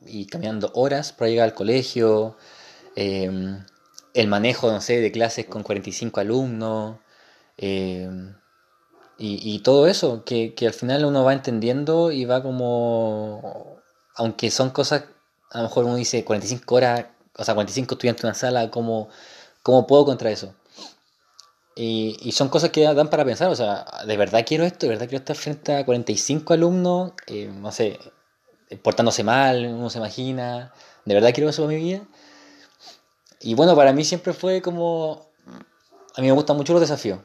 y 0.06 0.26
caminando 0.28 0.72
horas 0.74 1.12
para 1.12 1.30
llegar 1.30 1.50
al 1.50 1.54
colegio. 1.54 2.38
Em, 2.96 3.62
el 4.14 4.28
manejo, 4.30 4.72
no 4.72 4.80
sé, 4.80 5.02
de 5.02 5.12
clases 5.12 5.46
con 5.48 5.64
45 5.64 6.22
alumnos. 6.22 7.00
Em, 7.58 8.36
y, 9.18 9.60
todo 9.60 9.88
eso, 9.88 10.24
que, 10.24 10.54
al 10.62 10.74
final 10.74 11.04
uno 11.06 11.24
va 11.26 11.34
entendiendo 11.34 12.12
y 12.12 12.26
va 12.26 12.42
como, 12.42 13.82
aunque 14.16 14.50
son 14.52 14.70
cosas, 14.70 15.06
a 15.52 15.58
lo 15.58 15.64
mejor 15.66 15.86
uno 15.86 15.96
dice 15.98 16.24
45 16.24 16.76
horas, 16.76 17.06
o 17.36 17.44
sea, 17.44 17.54
45 17.56 17.96
estudiantes 17.96 18.24
en 18.24 18.28
una 18.30 18.36
sala, 18.36 18.72
¿cómo, 18.72 19.10
cómo 19.64 19.88
puedo 19.88 20.06
contra 20.06 20.32
eso? 20.32 20.54
Y, 21.80 22.32
son 22.32 22.50
cosas 22.50 22.72
que 22.72 22.82
dan 22.82 23.10
para 23.10 23.24
pensar, 23.24 23.50
o 23.50 23.56
sea, 23.56 23.86
¿de 24.06 24.18
verdad 24.18 24.44
quiero 24.46 24.64
esto? 24.64 24.88
¿De 24.88 24.90
verdad 24.90 25.08
quiero 25.08 25.20
estar 25.20 25.36
frente 25.36 25.76
a 25.76 25.86
45 25.86 26.54
alumnos? 26.54 27.12
Eh, 27.28 27.52
no 27.54 27.72
sé, 27.72 28.00
portándose 28.82 29.24
mal, 29.24 29.64
uno 29.66 29.90
se 29.92 30.00
imagina, 30.00 30.74
¿de 31.06 31.14
verdad 31.14 31.32
quiero 31.34 31.50
eso 31.50 31.64
para 31.64 31.78
mi 31.78 31.84
vida? 31.84 32.02
Y 33.42 33.54
bueno, 33.54 33.76
para 33.76 33.94
mí 33.94 34.04
siempre 34.04 34.34
fue 34.34 34.62
como, 34.62 35.30
a 36.16 36.22
mí 36.22 36.28
me 36.28 36.34
gustan 36.34 36.58
mucho 36.58 36.74
los 36.74 36.82
desafíos. 36.82 37.20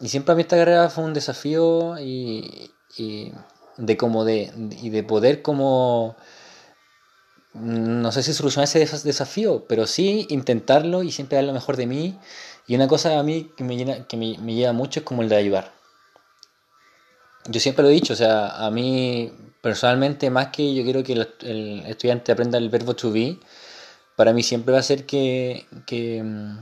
Y 0.00 0.08
siempre 0.08 0.32
a 0.32 0.34
mí 0.34 0.42
esta 0.42 0.56
carrera 0.56 0.88
fue 0.88 1.04
un 1.04 1.12
desafío 1.12 1.98
y, 1.98 2.70
de 3.76 3.96
como 3.98 4.24
de, 4.24 4.50
y 4.80 4.88
de 4.88 5.02
poder 5.02 5.42
como 5.42 6.16
no 7.52 8.12
sé 8.12 8.22
si 8.22 8.32
solucionar 8.32 8.64
ese 8.64 8.86
desafío, 9.04 9.64
pero 9.68 9.86
sí 9.86 10.26
intentarlo 10.30 11.02
y 11.02 11.10
siempre 11.10 11.36
dar 11.36 11.44
lo 11.44 11.52
mejor 11.52 11.76
de 11.76 11.86
mí. 11.86 12.18
Y 12.70 12.76
una 12.76 12.86
cosa 12.86 13.18
a 13.18 13.24
mí 13.24 13.50
que 13.56 13.64
me, 13.64 13.76
llena, 13.76 14.06
que 14.06 14.16
me, 14.16 14.36
lleva 14.54 14.72
mucho 14.72 15.00
es 15.00 15.04
como 15.04 15.22
el 15.22 15.28
de 15.28 15.34
ayudar. 15.34 15.72
Yo 17.48 17.58
siempre 17.58 17.82
lo 17.82 17.88
he 17.88 17.92
dicho, 17.92 18.12
o 18.12 18.16
sea, 18.16 18.64
a 18.64 18.70
mí 18.70 19.32
personalmente, 19.60 20.30
más 20.30 20.50
que 20.50 20.72
yo 20.72 20.84
quiero 20.84 21.02
que 21.02 21.14
el, 21.14 21.82
estudiante 21.88 22.30
aprenda 22.30 22.58
el 22.58 22.68
verbo 22.68 22.94
to 22.94 23.10
be, 23.10 23.40
para 24.14 24.32
mí 24.32 24.44
siempre 24.44 24.72
va 24.72 24.78
a 24.78 24.84
ser 24.84 25.04
que, 25.04 25.66
que 25.84 26.22
mm, 26.22 26.58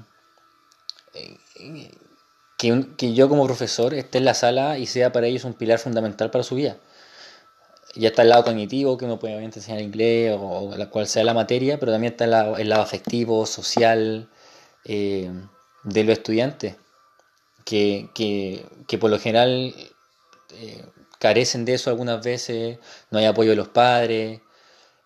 que, 2.96 3.12
yo 3.12 3.28
como 3.28 3.44
profesor 3.44 3.92
esté 3.92 4.16
en 4.16 4.24
la 4.24 4.32
sala 4.32 4.78
y 4.78 4.86
sea 4.86 5.12
para 5.12 5.26
ellos 5.26 5.44
un 5.44 5.52
pilar 5.52 5.78
fundamental 5.78 6.30
para 6.30 6.42
su 6.42 6.54
vida. 6.54 6.78
Ya 7.96 8.08
está 8.08 8.22
el 8.22 8.30
lado 8.30 8.44
cognitivo, 8.44 8.96
que 8.96 9.04
uno 9.04 9.18
puede 9.18 9.44
enseñar 9.44 9.82
inglés 9.82 10.38
o, 10.40 10.74
la 10.74 10.88
cual 10.88 11.06
sea 11.06 11.22
la 11.22 11.34
materia, 11.34 11.78
pero 11.78 11.92
también 11.92 12.14
está 12.14 12.24
el 12.24 12.30
lado, 12.70 12.80
afectivo, 12.80 13.44
social 13.44 14.30
eh, 14.86 15.30
de 15.82 16.04
los 16.04 16.18
estudiantes, 16.18 16.76
que, 17.64 18.66
por 19.00 19.11
lo 19.11 19.18
general 19.18 19.75
eh, 20.54 20.85
carecen 21.18 21.64
de 21.64 21.75
eso 21.75 21.90
algunas 21.90 22.25
veces, 22.25 22.78
no 23.11 23.18
hay 23.18 23.26
apoyo 23.26 23.50
de 23.50 23.56
los 23.56 23.68
padres, 23.68 24.40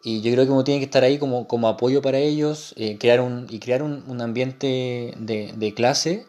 y 0.04 0.20
yo 0.20 0.32
creo 0.32 0.44
que 0.46 0.50
uno 0.50 0.64
tiene 0.64 0.80
que 0.80 0.86
estar 0.86 1.04
ahí 1.04 1.18
como, 1.18 1.46
como 1.46 1.68
apoyo 1.68 2.02
para 2.02 2.18
ellos 2.18 2.74
eh, 2.76 2.98
crear 2.98 3.20
un, 3.20 3.46
y 3.48 3.60
crear 3.60 3.82
un, 3.82 4.04
un 4.08 4.20
ambiente 4.20 5.14
de, 5.16 5.52
de, 5.54 5.74
clase 5.74 6.26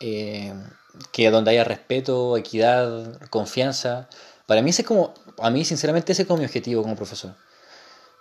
eh, 0.00 0.54
que 1.12 1.30
donde 1.30 1.50
haya 1.50 1.64
respeto, 1.64 2.38
equidad, 2.38 3.20
confianza. 3.28 4.08
Para 4.46 4.62
mí 4.62 4.70
ese 4.70 4.82
es 4.82 4.88
como, 4.88 5.12
a 5.38 5.50
mí 5.50 5.64
sinceramente 5.64 6.12
ese 6.12 6.22
es 6.22 6.28
como 6.28 6.38
mi 6.38 6.46
objetivo 6.46 6.82
como 6.82 6.96
profesor. 6.96 7.36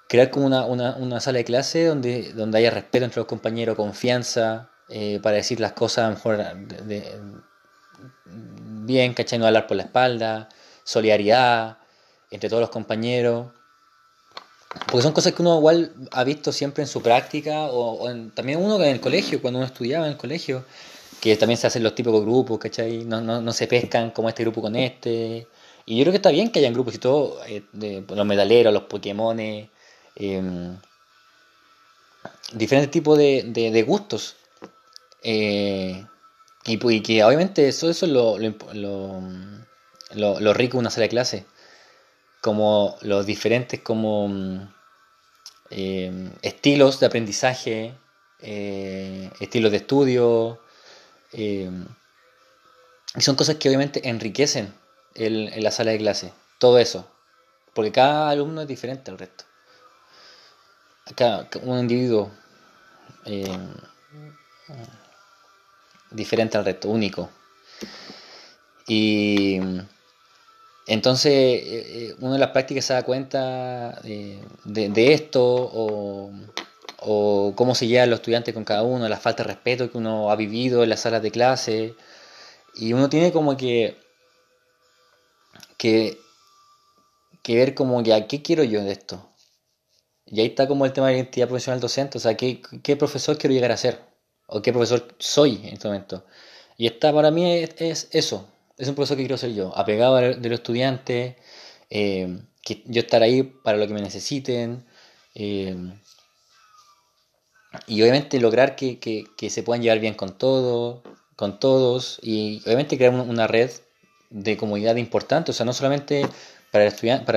Crear 0.09 0.29
como 0.29 0.45
una, 0.45 0.65
una, 0.65 0.95
una 0.97 1.21
sala 1.21 1.37
de 1.37 1.45
clase 1.45 1.85
donde, 1.85 2.33
donde 2.33 2.57
haya 2.57 2.71
respeto 2.71 3.05
entre 3.05 3.19
los 3.19 3.27
compañeros, 3.27 3.77
confianza, 3.77 4.71
eh, 4.89 5.19
para 5.21 5.37
decir 5.37 5.59
las 5.59 5.73
cosas 5.73 6.09
mejor 6.09 6.37
de, 6.37 7.19
bien, 8.25 9.13
¿cachai? 9.13 9.39
No 9.39 9.47
hablar 9.47 9.67
por 9.67 9.77
la 9.77 9.83
espalda, 9.83 10.49
solidaridad 10.83 11.77
entre 12.31 12.49
todos 12.49 12.61
los 12.61 12.69
compañeros. 12.69 13.47
Porque 14.85 15.01
son 15.01 15.13
cosas 15.13 15.33
que 15.33 15.41
uno 15.41 15.57
igual 15.57 15.93
ha 16.11 16.23
visto 16.23 16.51
siempre 16.51 16.83
en 16.83 16.87
su 16.87 17.01
práctica 17.01 17.65
o, 17.71 18.07
también 18.35 18.63
uno 18.63 18.75
en 18.83 18.89
el 18.89 18.99
colegio, 18.99 19.41
cuando 19.41 19.59
uno 19.59 19.65
estudiaba 19.65 20.05
en 20.05 20.11
el 20.11 20.17
colegio 20.17 20.63
que 21.19 21.35
también 21.35 21.57
se 21.57 21.67
hacen 21.67 21.83
los 21.83 21.95
típicos 21.95 22.21
grupos, 22.21 22.59
¿cachai? 22.59 23.03
No, 23.05 23.21
no, 23.21 23.41
no 23.41 23.51
se 23.51 23.67
pescan 23.67 24.11
como 24.11 24.29
este 24.29 24.43
grupo 24.43 24.61
con 24.61 24.75
este. 24.75 25.47
Y 25.85 25.97
yo 25.97 26.03
creo 26.03 26.11
que 26.11 26.17
está 26.17 26.31
bien 26.31 26.51
que 26.51 26.59
hayan 26.59 26.73
grupos 26.73 26.95
y 26.95 26.97
todo, 26.99 27.39
eh, 27.45 27.63
los 28.07 28.25
medaleros, 28.25 28.73
los 28.73 28.83
Pokémones, 28.83 29.69
em, 30.15 30.77
diferentes 32.53 32.91
tipos 32.91 33.17
de, 33.17 33.43
de, 33.43 33.83
gustos. 33.83 34.35
Eh, 35.23 36.05
y, 36.65 36.93
y, 36.93 37.01
que 37.01 37.23
obviamente 37.23 37.67
eso, 37.67 37.89
eso 37.89 38.05
es 38.05 38.11
lo, 38.11 38.37
lo, 38.37 39.21
lo, 40.13 40.39
lo, 40.39 40.53
rico 40.53 40.77
de 40.77 40.79
una 40.79 40.89
sala 40.89 41.03
de 41.03 41.09
clase. 41.09 41.45
Como 42.41 42.97
los 43.01 43.25
diferentes 43.25 43.81
como 43.81 44.69
em, 45.69 46.31
estilos 46.41 46.99
de 46.99 47.05
aprendizaje, 47.05 47.93
eh, 48.39 49.29
estilos 49.39 49.71
de 49.71 49.77
estudio, 49.77 50.61
eh, 51.33 51.69
y 53.15 53.21
son 53.21 53.35
cosas 53.35 53.55
que 53.55 53.69
obviamente 53.69 54.07
enriquecen 54.07 54.73
en 55.15 55.63
la 55.63 55.71
sala 55.71 55.91
de 55.91 55.97
clase, 55.97 56.33
todo 56.59 56.77
eso, 56.79 57.09
porque 57.73 57.91
cada 57.91 58.29
alumno 58.29 58.61
es 58.61 58.67
diferente 58.67 59.11
al 59.11 59.17
resto. 59.17 59.45
Cada, 61.15 61.49
un 61.63 61.79
individuo 61.79 62.31
eh, 63.25 63.57
diferente 66.11 66.57
al 66.57 66.65
resto, 66.65 66.89
único. 66.89 67.29
Y 68.87 69.59
entonces, 70.89 71.31
eh, 71.31 71.61
eh, 71.67 72.15
uno 72.19 72.33
de 72.33 72.39
las 72.39 72.49
prácticas 72.49 72.85
se 72.85 72.93
da 72.93 73.03
cuenta 73.03 74.01
de, 74.01 74.39
de, 74.65 75.13
esto 75.13 75.45
o, 75.45 76.31
cómo 77.55 77.75
se 77.75 77.85
llevan 77.85 78.09
los 78.09 78.21
estudiantes 78.21 78.55
con 78.55 78.63
cada 78.63 78.81
uno, 78.81 79.07
la 79.07 79.17
falta 79.17 79.43
de 79.43 79.49
respeto 79.49 79.91
que 79.91 79.99
uno 79.99 80.31
ha 80.31 80.35
vivido 80.35 80.81
en 80.81 80.89
las 80.89 81.01
salas 81.01 81.21
de 81.21 81.29
clase. 81.29 81.93
Y 82.73 82.93
uno 82.93 83.07
tiene 83.07 83.31
como 83.31 83.55
que, 83.55 83.97
que, 85.77 86.17
ver 87.47 87.75
como 87.75 88.01
que 88.01 88.25
qué 88.27 88.41
quiero 88.41 88.63
yo 88.63 88.83
de 88.83 88.91
esto. 88.91 89.29
Y 90.25 90.41
ahí 90.41 90.47
está 90.47 90.67
como 90.67 90.85
el 90.85 90.93
tema 90.93 91.07
de 91.07 91.13
la 91.13 91.19
identidad 91.19 91.47
profesional 91.47 91.79
docente, 91.79 92.17
o 92.17 92.21
sea, 92.21 92.35
¿qué, 92.35 92.61
qué 92.83 92.95
profesor 92.95 93.37
quiero 93.37 93.53
llegar 93.53 93.71
a 93.71 93.77
ser? 93.77 94.08
¿O 94.49 94.61
qué 94.61 94.71
profesor 94.71 95.15
soy 95.19 95.61
en 95.63 95.73
este 95.73 95.87
momento? 95.87 96.25
Y 96.77 96.87
esta 96.87 97.13
para 97.13 97.31
mí 97.31 97.51
es, 97.53 98.07
eso, 98.11 98.47
es 98.77 98.87
un 98.87 98.95
profesor 98.95 99.17
que 99.17 99.23
quiero 99.23 99.37
ser 99.37 99.53
yo, 99.53 99.77
apegado 99.77 100.15
de 100.15 100.49
los 100.49 100.59
estudiantes, 100.59 101.35
eh, 101.89 102.39
que 102.63 102.83
yo 102.85 103.01
estar 103.01 103.21
ahí 103.21 103.43
para 103.43 103.77
lo 103.77 103.87
que 103.87 103.93
me 103.93 104.01
necesiten, 104.01 104.85
eh, 105.35 105.75
y 107.85 108.01
obviamente 108.01 108.39
lograr 108.39 108.75
que, 108.75 108.99
que, 108.99 109.49
se 109.49 109.63
puedan 109.63 109.83
llevar 109.83 109.99
bien 109.99 110.15
con 110.15 110.37
todo, 110.37 111.03
con 111.35 111.59
todos, 111.59 112.19
y 112.23 112.61
obviamente 112.65 112.97
crear 112.97 113.13
una 113.13 113.47
red 113.47 113.69
de 114.29 114.57
comunidad 114.57 114.95
importante, 114.95 115.51
o 115.51 115.53
sea, 115.53 115.65
no 115.65 115.73
solamente 115.73 116.25
para, 116.71 116.85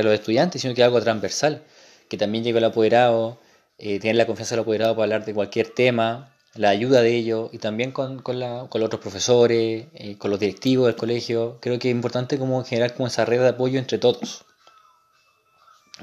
los 0.02 0.14
estudiantes, 0.14 0.62
sino 0.62 0.74
que 0.74 0.82
algo 0.82 1.00
transversal 1.00 1.62
que 2.08 2.16
también 2.16 2.44
llegue 2.44 2.58
el 2.58 2.64
apoderado, 2.64 3.38
eh, 3.78 3.98
tener 3.98 4.16
la 4.16 4.26
confianza 4.26 4.54
del 4.54 4.62
apoderado 4.62 4.94
para 4.94 5.04
hablar 5.04 5.24
de 5.24 5.34
cualquier 5.34 5.70
tema, 5.70 6.31
la 6.54 6.68
ayuda 6.68 7.00
de 7.02 7.14
ellos 7.14 7.50
y 7.52 7.58
también 7.58 7.92
con, 7.92 8.20
con, 8.20 8.38
la, 8.38 8.66
con 8.68 8.80
los 8.80 8.88
otros 8.88 9.00
profesores, 9.00 9.86
eh, 9.94 10.18
con 10.18 10.30
los 10.30 10.38
directivos 10.40 10.86
del 10.86 10.96
colegio. 10.96 11.58
Creo 11.60 11.78
que 11.78 11.88
es 11.88 11.94
importante 11.94 12.38
como 12.38 12.62
generar 12.64 12.94
como 12.94 13.06
esa 13.06 13.24
red 13.24 13.40
de 13.40 13.48
apoyo 13.48 13.78
entre 13.78 13.98
todos. 13.98 14.44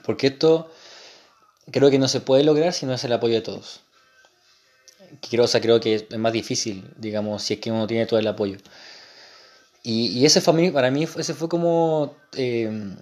Porque 0.04 0.28
esto 0.28 0.72
creo 1.72 1.92
que 1.92 2.00
no 2.00 2.08
se 2.08 2.22
puede 2.22 2.44
lograr 2.44 2.74
si 2.74 2.86
no 2.86 2.94
es 2.94 3.04
el 3.04 3.14
apoyo 3.14 3.36
de 3.36 3.42
todos. 3.42 3.82
Creo, 5.30 5.46
o 5.46 5.48
creo 5.48 5.80
que 5.80 5.96
es 5.96 6.18
más 6.18 6.34
difícil, 6.34 6.90
digamos, 6.98 7.44
si 7.44 7.56
es 7.56 7.60
que 7.60 7.72
uno 7.72 7.88
tiene 7.88 8.06
todo 8.06 8.20
el 8.20 8.28
apoyo. 8.28 8.58
Y, 9.84 10.08
y 10.08 10.26
ese 10.26 10.42
fue, 10.42 10.72
para 10.72 10.92
mí, 10.92 11.04
ese 11.04 11.34
fue 11.34 11.50
como 11.50 12.16
eh, 12.34 12.96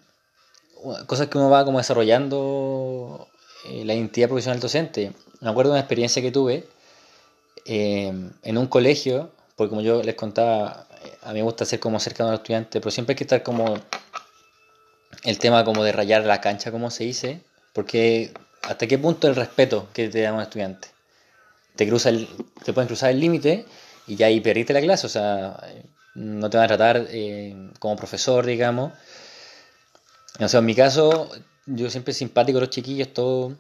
cosas 1.06 1.28
que 1.28 1.38
uno 1.38 1.50
va 1.50 1.66
como 1.66 1.80
desarrollando 1.80 3.28
eh, 3.66 3.84
la 3.86 3.94
identidad 3.94 4.28
profesional 4.28 4.60
docente. 4.60 5.14
Me 5.42 5.50
acuerdo 5.50 5.72
de 5.72 5.76
una 5.76 5.82
experiencia 5.82 6.22
que 6.22 6.32
tuve 6.32 6.66
eh, 7.68 8.14
en 8.44 8.58
un 8.58 8.68
colegio, 8.68 9.32
porque 9.56 9.70
como 9.70 9.82
yo 9.82 10.02
les 10.04 10.16
contaba, 10.16 10.88
a 11.22 11.34
mí 11.34 11.40
me 11.40 11.44
gusta 11.44 11.66
ser 11.66 11.80
como 11.80 12.00
cercano 12.00 12.30
a 12.30 12.32
los 12.34 12.42
estudiantes, 12.42 12.82
pero 12.82 12.92
siempre 12.92 13.14
hay 13.14 13.18
que 13.18 13.24
estar 13.24 13.44
como 13.44 13.76
el 15.24 15.40
tema 15.40 15.64
como 15.64 15.84
de 15.84 15.92
rayar 15.92 16.26
la 16.26 16.42
cancha, 16.42 16.72
como 16.72 16.90
se 16.90 17.04
dice, 17.04 17.42
porque 17.74 18.34
hasta 18.64 18.88
qué 18.88 18.98
punto 18.98 19.28
el 19.28 19.36
respeto 19.36 19.88
que 19.94 20.10
te 20.10 20.22
da 20.22 20.34
un 20.34 20.42
estudiante. 20.42 20.90
Te 21.76 21.88
cruza 21.88 22.10
el, 22.10 22.28
te 22.64 22.74
pueden 22.74 22.88
cruzar 22.88 23.12
el 23.12 23.20
límite 23.20 23.66
y 24.08 24.16
ya 24.16 24.28
ahí 24.28 24.40
perdiste 24.40 24.74
la 24.74 24.82
clase, 24.82 25.06
o 25.06 25.10
sea, 25.10 25.60
no 26.16 26.50
te 26.50 26.58
van 26.58 26.66
a 26.66 26.68
tratar 26.68 27.08
eh, 27.10 27.72
como 27.80 27.96
profesor, 27.96 28.46
digamos, 28.46 28.94
o 30.40 30.48
sea, 30.48 30.60
en 30.60 30.66
mi 30.66 30.76
caso, 30.76 31.30
yo 31.66 31.90
siempre 31.90 32.14
simpático 32.14 32.60
a 32.60 32.62
los 32.62 32.70
chiquillos, 32.70 33.14
todo. 33.14 33.58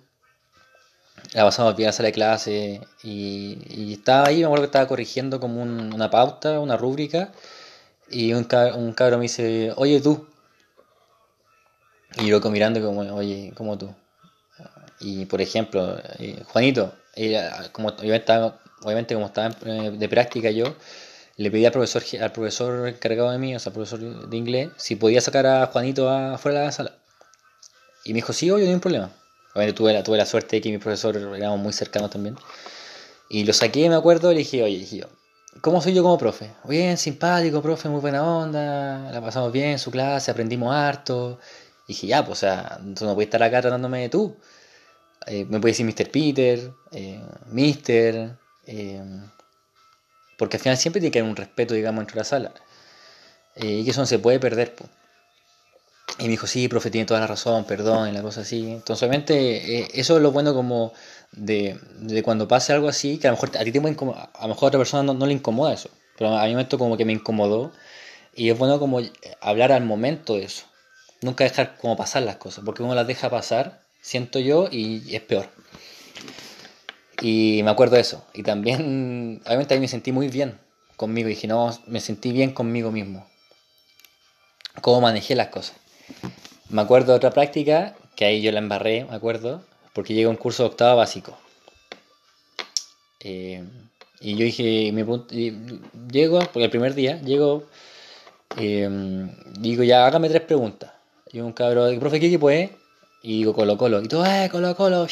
La 1.34 1.44
pasamos 1.44 1.76
bien 1.76 1.88
a 1.88 1.90
la 1.90 1.94
sala 1.94 2.08
de 2.08 2.14
clase 2.14 2.82
y, 3.04 3.94
estaba 3.94 4.28
ahí, 4.28 4.40
me 4.40 4.46
acuerdo 4.46 4.64
que 4.64 4.68
estaba 4.68 4.88
corrigiendo 4.88 5.40
como 5.40 5.62
una 5.62 6.10
pauta, 6.10 6.60
una 6.60 6.78
rúbrica, 6.78 7.32
y 8.10 8.34
un, 8.34 8.48
un 8.76 8.94
cabro 8.94 9.18
me 9.18 9.24
dice, 9.24 9.74
oye 9.76 10.00
tú. 10.02 10.28
Y 12.20 12.28
yo 12.28 12.40
mirando 12.50 12.82
como, 12.82 13.02
oye, 13.16 13.54
como 13.56 13.78
tú. 13.78 13.94
Y 15.00 15.26
por 15.26 15.42
ejemplo, 15.42 15.98
eh, 16.20 16.42
Juanito, 16.48 16.94
como 17.72 17.90
obviamente 17.90 19.14
como 19.14 19.28
estaba 19.28 19.50
de 19.50 20.10
práctica 20.10 20.50
yo, 20.52 20.76
le 21.36 21.52
pedí 21.52 21.66
al 21.66 21.72
profesor, 21.72 22.04
al 22.22 22.32
profesor 22.32 22.88
encargado 22.88 23.32
de 23.32 23.38
mí, 23.38 23.56
o 23.56 23.60
sea, 23.60 23.70
al 23.70 23.74
profesor 23.74 24.28
de 24.30 24.38
inglés, 24.38 24.70
si 24.78 24.96
podía 24.96 25.22
sacar 25.22 25.46
a 25.46 25.68
Juanito 25.68 26.10
afuera 26.10 26.60
de 26.60 26.66
la 26.66 26.72
sala. 26.72 26.92
Y 28.06 28.14
me 28.14 28.18
dijo, 28.18 28.34
sí, 28.34 28.50
oye, 28.50 28.64
no 28.64 28.70
hay 28.70 28.76
un 28.76 28.82
problema. 28.82 29.12
Tuve 29.74 29.94
la, 29.94 30.04
tuve 30.04 30.18
la 30.18 30.26
suerte 30.26 30.58
de 30.58 30.62
que 30.62 30.70
mi 30.70 30.78
profesor 30.78 31.18
éramos 31.18 31.60
muy 31.60 31.74
cercanos 31.74 32.12
también. 32.12 32.38
Y 33.30 33.44
lo 33.44 33.54
saqué, 33.54 33.90
me 33.90 33.96
acuerdo, 33.96 34.32
y 34.32 34.36
le 34.36 34.40
dije, 34.40 34.64
oye, 34.64 34.78
dije 34.78 35.06
¿cómo 35.62 35.82
soy 35.82 35.94
yo 35.94 36.04
como 36.04 36.18
profe? 36.18 36.52
Bien, 36.66 36.98
simpático, 36.98 37.62
profe, 37.62 37.90
muy 37.90 38.00
buena 38.02 38.24
onda, 38.24 39.12
la 39.12 39.22
pasamos 39.22 39.52
bien 39.52 39.72
en 39.72 39.80
su 39.80 39.92
clase, 39.92 40.32
aprendimos 40.32 40.74
harto. 40.74 41.40
Y 41.88 41.94
dije, 41.94 42.08
ya, 42.08 42.26
pues, 42.26 42.40
o 42.40 42.42
sea, 42.42 42.80
tú 42.96 43.06
no 43.06 43.16
puedes 43.16 43.28
estar 43.28 43.42
acá 43.44 43.62
tratándome 43.62 44.02
de 44.02 44.10
tú. 44.10 44.38
Eh, 45.26 45.46
me 45.46 45.60
puedes 45.60 45.78
decir 45.78 45.86
Mr. 45.86 46.12
Peter, 46.12 46.72
eh, 46.92 47.22
Mister, 47.48 48.38
eh, 48.66 49.04
porque 50.38 50.58
al 50.58 50.64
final 50.64 50.78
siempre 50.78 51.02
tiene 51.02 51.12
que 51.12 51.20
haber 51.20 51.30
un 51.32 51.36
respeto, 51.36 51.74
digamos, 51.74 52.02
entre 52.02 52.18
la 52.18 52.24
sala. 52.24 52.54
Eh, 53.56 53.80
y 53.80 53.84
que 53.84 53.92
eso 53.92 54.02
no 54.02 54.08
se 54.08 54.20
puede 54.20 54.40
perder. 54.40 54.76
Y 56.20 56.24
me 56.24 56.30
dijo, 56.30 56.48
sí, 56.48 56.68
profe, 56.68 56.90
tiene 56.90 57.06
toda 57.06 57.20
la 57.20 57.28
razón, 57.28 57.66
perdón, 57.66 58.10
y 58.10 58.12
la 58.12 58.22
cosa 58.24 58.42
así. 58.42 58.72
Entonces, 58.72 59.04
obviamente, 59.04 59.82
eh, 59.82 59.88
eso 59.94 60.16
es 60.18 60.24
lo 60.24 60.32
bueno 60.32 60.54
como 60.54 60.94
de, 61.32 61.80
de, 62.00 62.24
cuando 62.24 62.48
pase 62.48 62.74
algo 62.74 62.88
así, 62.88 63.20
que 63.20 63.28
a 63.28 63.32
lo 63.32 63.38
mejor 63.38 63.56
a 63.56 63.64
ti 63.64 63.72
te 63.72 63.82
puede 63.82 63.96
a 64.00 64.42
lo 64.42 64.48
mejor 64.48 64.64
a 64.64 64.68
otra 64.68 64.80
persona 64.80 65.14
no, 65.14 65.26
le 65.26 65.34
incomoda 65.34 65.74
eso. 65.74 65.90
Pero 66.18 66.36
a 66.36 66.46
mí 66.46 66.60
esto 66.60 66.80
como 66.80 66.98
que 66.98 67.06
me 67.06 67.14
incomodó. 67.14 67.72
Y 68.36 68.50
es 68.50 68.58
bueno 68.58 68.80
como 68.80 69.00
hablar 69.42 69.72
al 69.72 69.84
momento 69.84 70.36
de 70.36 70.44
eso. 70.46 70.66
Nunca 71.22 71.44
dejar 71.44 71.78
como 71.78 71.98
pasar 71.98 72.24
las 72.24 72.38
cosas, 72.38 72.64
porque 72.66 72.84
uno 72.84 72.96
las 72.96 73.08
deja 73.08 73.30
pasar, 73.30 73.82
siento 74.02 74.40
yo, 74.40 74.70
y 74.72 75.16
es 75.16 75.22
peor. 75.22 75.50
Y 77.22 77.62
me 77.64 77.72
acuerdo 77.72 77.96
de 77.96 78.02
eso. 78.02 78.26
Y 78.34 78.44
también, 78.44 79.42
obviamente 79.46 79.74
ahí 79.74 79.80
me 79.80 79.88
sentí 79.88 80.12
muy 80.12 80.30
bien 80.30 80.60
conmigo. 80.96 81.30
Y 81.30 81.34
dije, 81.34 81.48
no, 81.48 81.78
me 81.88 82.00
sentí 82.00 82.32
bien 82.32 82.54
conmigo 82.54 82.92
mismo. 82.92 83.28
Cómo 84.82 85.02
manejé 85.02 85.36
las 85.36 85.48
cosas. 85.48 85.76
Me 86.70 86.82
acuerdo 86.82 87.14
de 87.14 87.18
otra 87.18 87.32
práctica, 87.32 87.96
que 88.16 88.26
ahí 88.26 88.42
yo 88.42 88.52
la 88.52 88.60
embarré, 88.60 89.06
me 89.06 89.16
acuerdo, 89.16 89.64
porque 89.94 90.14
llegué 90.14 90.28
a 90.28 90.30
un 90.30 90.36
curso 90.36 90.64
de 90.64 90.70
octavo 90.70 90.98
básico. 90.98 91.38
Eh, 93.22 93.64
y 94.20 94.36
yo 94.36 94.46
dije, 94.46 94.92
me, 94.92 95.06
llego, 96.12 96.40
porque 96.40 96.66
el 96.66 96.70
primer 96.70 96.94
día, 96.96 97.22
llego, 97.22 97.64
eh, 98.58 98.90
digo, 99.60 99.84
ya 99.84 100.06
hágame 100.06 100.30
tres 100.30 100.42
preguntas. 100.42 100.92
Y 101.32 101.40
un 101.40 101.54
cabrón, 101.54 102.00
profe, 102.00 102.20
¿qué 102.20 102.28
equipo 102.28 102.50
es? 102.50 102.72
Y 103.22 103.40
digo 103.40 103.54
Colo 103.54 103.78
Colo. 103.78 104.02
Y 104.02 104.08
todo, 104.08 104.26
eh, 104.26 104.50
Colo 104.52 104.76
Colo. 104.76 105.08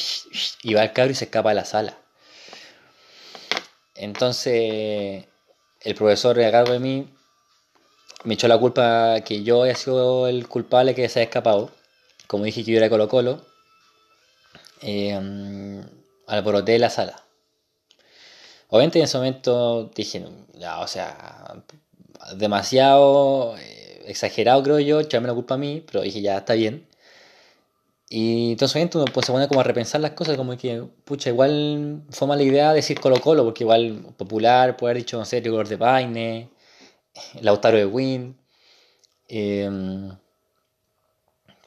Y 0.64 0.74
va 0.74 0.84
el 0.84 0.94
cabro 0.94 1.12
y 1.12 1.16
se 1.16 1.26
escapa 1.26 1.50
de 1.50 1.56
la 1.56 1.66
sala. 1.66 1.98
Entonces, 3.96 5.26
el 5.82 5.96
profesor 5.96 6.40
a 6.42 6.52
cargo 6.52 6.74
de 6.74 6.80
mí 6.80 7.08
me 8.26 8.34
echó 8.34 8.48
la 8.48 8.58
culpa 8.58 9.22
que 9.22 9.44
yo 9.44 9.64
haya 9.64 9.76
sido 9.76 10.28
el 10.28 10.48
culpable 10.48 10.96
que 10.96 11.08
se 11.10 11.20
haya 11.20 11.26
escapado. 11.26 11.72
Como 12.28 12.46
dije 12.46 12.64
que 12.64 12.72
yo 12.72 12.78
era 12.78 12.90
Colo 12.90 13.08
Colo. 13.08 13.42
Eh, 14.82 15.82
alboroté 16.28 16.78
la 16.80 16.90
sala. 16.90 17.24
Obviamente 18.70 19.00
en 19.00 19.06
ese 19.06 19.18
momento 19.18 19.92
dije, 19.96 20.26
ya, 20.56 20.80
o 20.80 20.88
sea, 20.88 21.64
demasiado 22.36 23.56
eh, 23.58 24.04
exagerado 24.08 24.64
creo 24.64 24.80
yo, 24.80 25.00
echarme 25.00 25.28
la 25.28 25.34
culpa 25.34 25.56
a 25.56 25.58
mí, 25.58 25.84
pero 25.86 26.02
dije, 26.02 26.22
ya 26.22 26.38
está 26.38 26.54
bien. 26.56 26.88
Y 28.10 28.52
entonces 28.52 28.90
uno 28.94 29.06
pues, 29.06 29.26
se 29.26 29.32
pone 29.32 29.48
como 29.48 29.62
a 29.62 29.64
repensar 29.64 30.02
las 30.02 30.12
cosas, 30.12 30.38
como 30.38 30.56
que, 30.58 30.84
pucha, 31.06 31.30
igual 31.30 32.04
fue 32.12 32.28
mala 32.28 32.44
idea 32.44 32.74
decir 32.74 33.00
Colo 33.00 33.20
Colo, 33.20 33.44
porque 33.44 33.64
igual 33.64 34.14
popular, 34.18 34.78
puede 34.78 34.92
haber 34.92 35.04
dicho, 35.04 35.18
no 35.18 35.26
sé, 35.26 35.40
Rigor 35.42 35.68
de 35.68 35.78
Paine, 35.78 36.50
Lautaro 37.42 37.78
de 37.78 37.86
Win. 37.86 38.38
Em, 39.28 40.12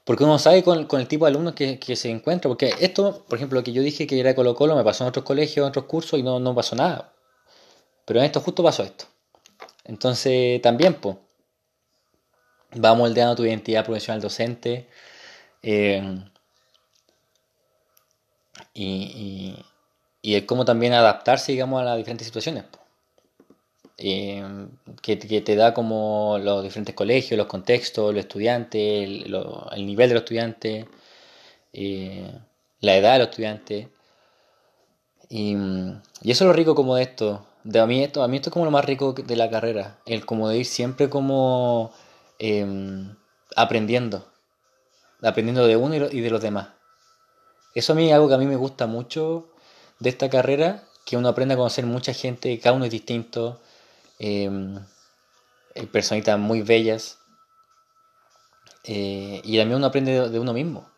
porque 0.04 0.24
uno 0.24 0.38
sabe 0.38 0.62
con, 0.62 0.88
el 0.90 1.08
tipo 1.08 1.26
de 1.26 1.30
alumnos 1.30 1.54
que, 1.54 1.96
se 1.96 2.08
encuentra, 2.11 2.48
porque 2.48 2.72
esto, 2.80 3.24
por 3.28 3.37
ejemplo, 3.37 3.58
lo 3.58 3.64
que 3.64 3.72
yo 3.72 3.82
dije 3.82 4.06
que 4.06 4.18
era 4.18 4.34
Colo 4.34 4.54
Colo, 4.54 4.74
me 4.74 4.84
pasó 4.84 5.04
en 5.04 5.08
otros 5.08 5.24
colegios, 5.24 5.64
en 5.64 5.68
otros 5.68 5.84
cursos 5.84 6.18
y 6.18 6.22
no, 6.22 6.40
no 6.40 6.54
pasó 6.54 6.74
nada. 6.76 7.12
Pero 8.06 8.20
en 8.20 8.26
esto 8.26 8.40
justo 8.40 8.62
pasó 8.62 8.82
esto. 8.84 9.04
Entonces, 9.84 10.62
también, 10.62 10.94
pues, 10.94 11.16
va 12.82 12.94
moldeando 12.94 13.37
tu 13.37 13.44
identidad 13.44 13.84
profesional 13.84 14.20
docente 14.20 14.88
eh, 15.62 16.24
y, 18.72 19.56
y, 20.22 20.37
y, 20.37 20.42
cómo 20.42 20.64
también 20.64 20.94
adaptarse, 20.94 21.52
digamos, 21.52 21.80
a 21.82 21.84
las 21.84 21.96
diferentes 21.98 22.26
situaciones. 22.26 22.64
Eh, 23.98 24.44
que, 25.02 25.16
te 25.16 25.56
da 25.56 25.74
como 25.74 26.38
los 26.40 26.62
diferentes 26.62 26.94
colegios, 26.94 27.37
los 27.37 27.48
contextos, 27.48 28.14
los 28.14 28.20
estudiantes, 28.20 29.08
el, 29.08 29.87
nivel 29.87 30.08
de 30.08 30.14
los 30.14 30.22
estudiantes, 30.22 30.87
eh, 31.72 32.32
la 32.80 32.96
edad 32.96 33.14
de 33.14 33.18
los 33.18 33.28
estudiantes. 33.28 33.88
Y, 35.28 35.56
y, 36.22 36.30
eso 36.30 36.44
es 36.44 36.48
lo 36.48 36.52
rico 36.52 36.74
como 36.74 36.94
de 36.94 37.02
esto. 37.02 37.44
De 37.64 37.80
a, 37.80 37.87
mí 37.87 38.02
esto. 38.02 38.22
a 38.22 38.28
mí 38.28 38.37
esto 38.37 38.50
es 38.50 38.52
como 38.52 38.64
lo 38.64 38.70
más 38.70 38.84
rico 38.84 39.12
de 39.12 39.37
la 39.37 39.50
carrera. 39.50 39.98
El 40.06 40.24
como 40.24 40.48
de 40.48 40.58
ir 40.58 40.66
siempre 40.66 41.11
como 41.11 41.92
aprendiendo, 43.56 44.24
aprendiendo 45.22 45.66
de 45.66 45.76
uno 45.76 45.96
y 45.96 46.20
de 46.20 46.30
los 46.30 46.40
demás. 46.40 46.68
Eso 47.74 47.92
a 47.92 47.96
mí 47.96 48.08
es 48.08 48.14
algo 48.14 48.28
que 48.28 48.34
a 48.34 48.38
mí 48.38 48.46
me 48.46 48.56
gusta 48.56 48.87
mucho 48.87 49.48
de 49.98 50.11
esta 50.11 50.30
carrera, 50.30 50.84
que 51.04 51.16
uno 51.16 51.28
aprende 51.28 51.54
a 51.54 51.56
conocer 51.56 51.87
mucha 51.87 52.12
gente, 52.12 52.58
cada 52.61 52.76
uno 52.76 52.84
es 52.84 52.90
distinto, 52.90 53.50
em, 53.50 53.67
eh, 54.18 54.50
personitas 55.92 56.38
muy 56.38 56.62
bellas, 56.62 57.18
eh, 58.85 59.40
y 59.44 59.59
también 59.59 59.76
uno 59.76 59.87
aprende 59.87 60.31
de, 60.31 60.38
uno 60.38 60.52
mismo. 60.52 60.88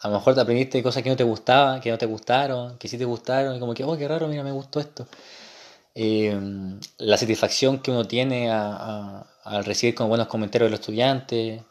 A 0.00 0.08
lo 0.08 0.14
mejor 0.14 0.34
te 0.34 0.40
aprendiste 0.40 0.82
cosas 0.82 1.02
que 1.02 1.08
no 1.10 1.16
te 1.16 1.24
gustaban, 1.24 1.80
que 1.80 1.90
no 1.90 1.98
te 1.98 2.06
gustaron, 2.06 2.76
que 2.78 2.88
sí 2.88 2.98
te 2.98 3.04
gustaron, 3.04 3.56
y 3.56 3.60
como 3.60 3.74
que, 3.74 3.84
oh, 3.84 3.96
qué 3.96 4.06
raro, 4.08 4.28
mira, 4.28 4.42
me 4.42 4.52
gustó 4.52 4.80
esto. 4.80 5.06
Em, 5.94 6.80
la 6.98 7.16
satisfacción 7.16 7.78
que 7.80 7.90
uno 7.90 8.06
tiene 8.06 8.50
al 8.50 9.64
recibir 9.64 9.94
con 9.94 10.08
buenos 10.08 10.26
comentarios 10.26 10.68
de 10.68 10.70
los 10.72 10.80
estudiantes, 10.80 11.62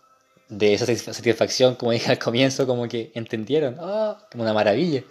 de 0.50 0.74
esa 0.74 0.86
satisfacción, 1.14 1.76
como 1.76 1.92
dije 1.92 2.12
al 2.12 2.20
comienzo, 2.20 2.66
como 2.68 2.88
que 2.88 3.12
entendieron, 3.16 3.78
oh, 3.80 4.18
como 4.32 4.44
una 4.44 4.54
maravilla. 4.54 5.04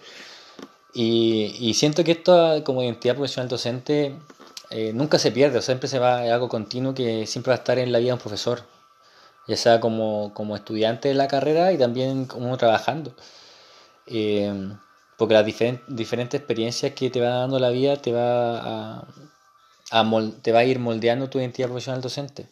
Y, 0.92 1.72
siento 1.74 2.02
que 2.02 2.12
esto 2.12 2.64
como 2.64 2.82
identidad 2.82 3.14
profesional 3.14 3.48
docente 3.48 4.14
eh, 4.70 4.92
nunca 4.92 5.18
se 5.18 5.32
pierde, 5.32 5.58
o 5.58 5.62
siempre 5.62 5.88
se 5.88 5.98
va, 5.98 6.24
es 6.24 6.32
algo 6.32 6.48
continuo 6.48 6.94
que 6.94 7.26
siempre 7.26 7.50
va 7.50 7.56
a 7.56 7.58
estar 7.58 7.78
en 7.78 7.92
la 7.92 7.98
vida 7.98 8.08
de 8.08 8.14
un 8.14 8.20
profesor, 8.20 8.62
ya 9.48 9.56
sea 9.56 9.80
como, 9.80 10.32
como 10.34 10.56
estudiante 10.56 11.08
de 11.08 11.14
la 11.14 11.28
carrera 11.28 11.72
y 11.72 11.78
también 11.78 12.26
como 12.26 12.56
trabajando. 12.56 13.14
Eh, 14.06 14.52
porque 15.16 15.34
las 15.34 15.44
diferentes 15.44 16.40
experiencias 16.40 16.94
que 16.94 17.10
te 17.10 17.20
va 17.20 17.28
dando 17.28 17.58
la 17.58 17.70
vida 17.70 17.96
te 17.96 18.12
va 18.12 19.00
a, 19.00 19.06
te 20.42 20.52
va 20.52 20.60
a 20.60 20.64
ir 20.64 20.78
moldeando 20.78 21.28
tu 21.28 21.38
identidad 21.38 21.68
profesional 21.68 22.00
docente 22.00 22.48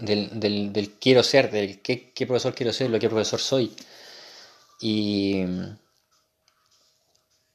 del, 0.00 0.72
del, 0.72 0.90
quiero 1.00 1.22
ser, 1.22 1.50
del 1.50 1.80
qué, 1.82 2.12
profesor 2.26 2.54
quiero 2.54 2.72
ser, 2.72 2.90
lo 2.90 2.98
que 2.98 3.08
profesor 3.08 3.40
soy. 3.40 3.74
Y 4.80 5.44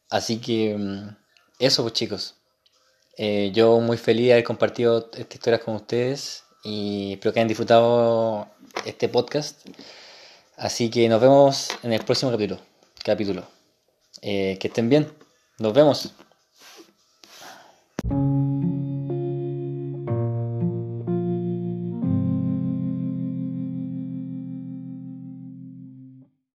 así 0.09 0.39
que 0.39 0.77
eso 1.59 1.83
pues 1.83 1.93
chicos. 1.93 2.35
Eh, 3.17 3.51
yo 3.53 3.79
muy 3.79 3.97
feliz 3.97 4.27
de 4.27 4.33
haber 4.33 4.43
compartido 4.43 5.09
esta 5.13 5.35
historia 5.35 5.59
con 5.59 5.75
ustedes 5.75 6.43
y 6.63 7.13
espero 7.13 7.33
que 7.33 7.39
hayan 7.39 7.47
disfrutado 7.47 8.47
este 8.85 9.07
podcast. 9.07 9.65
Así 10.57 10.89
que 10.89 11.07
nos 11.09 11.21
vemos 11.21 11.69
en 11.83 11.93
el 11.93 12.03
próximo 12.03 12.31
capítulo. 12.31 12.59
capítulo. 13.03 13.43
Eh, 14.21 14.57
que 14.59 14.67
estén 14.67 14.89
bien. 14.89 15.11
Nos 15.59 15.73
vemos. 15.73 16.11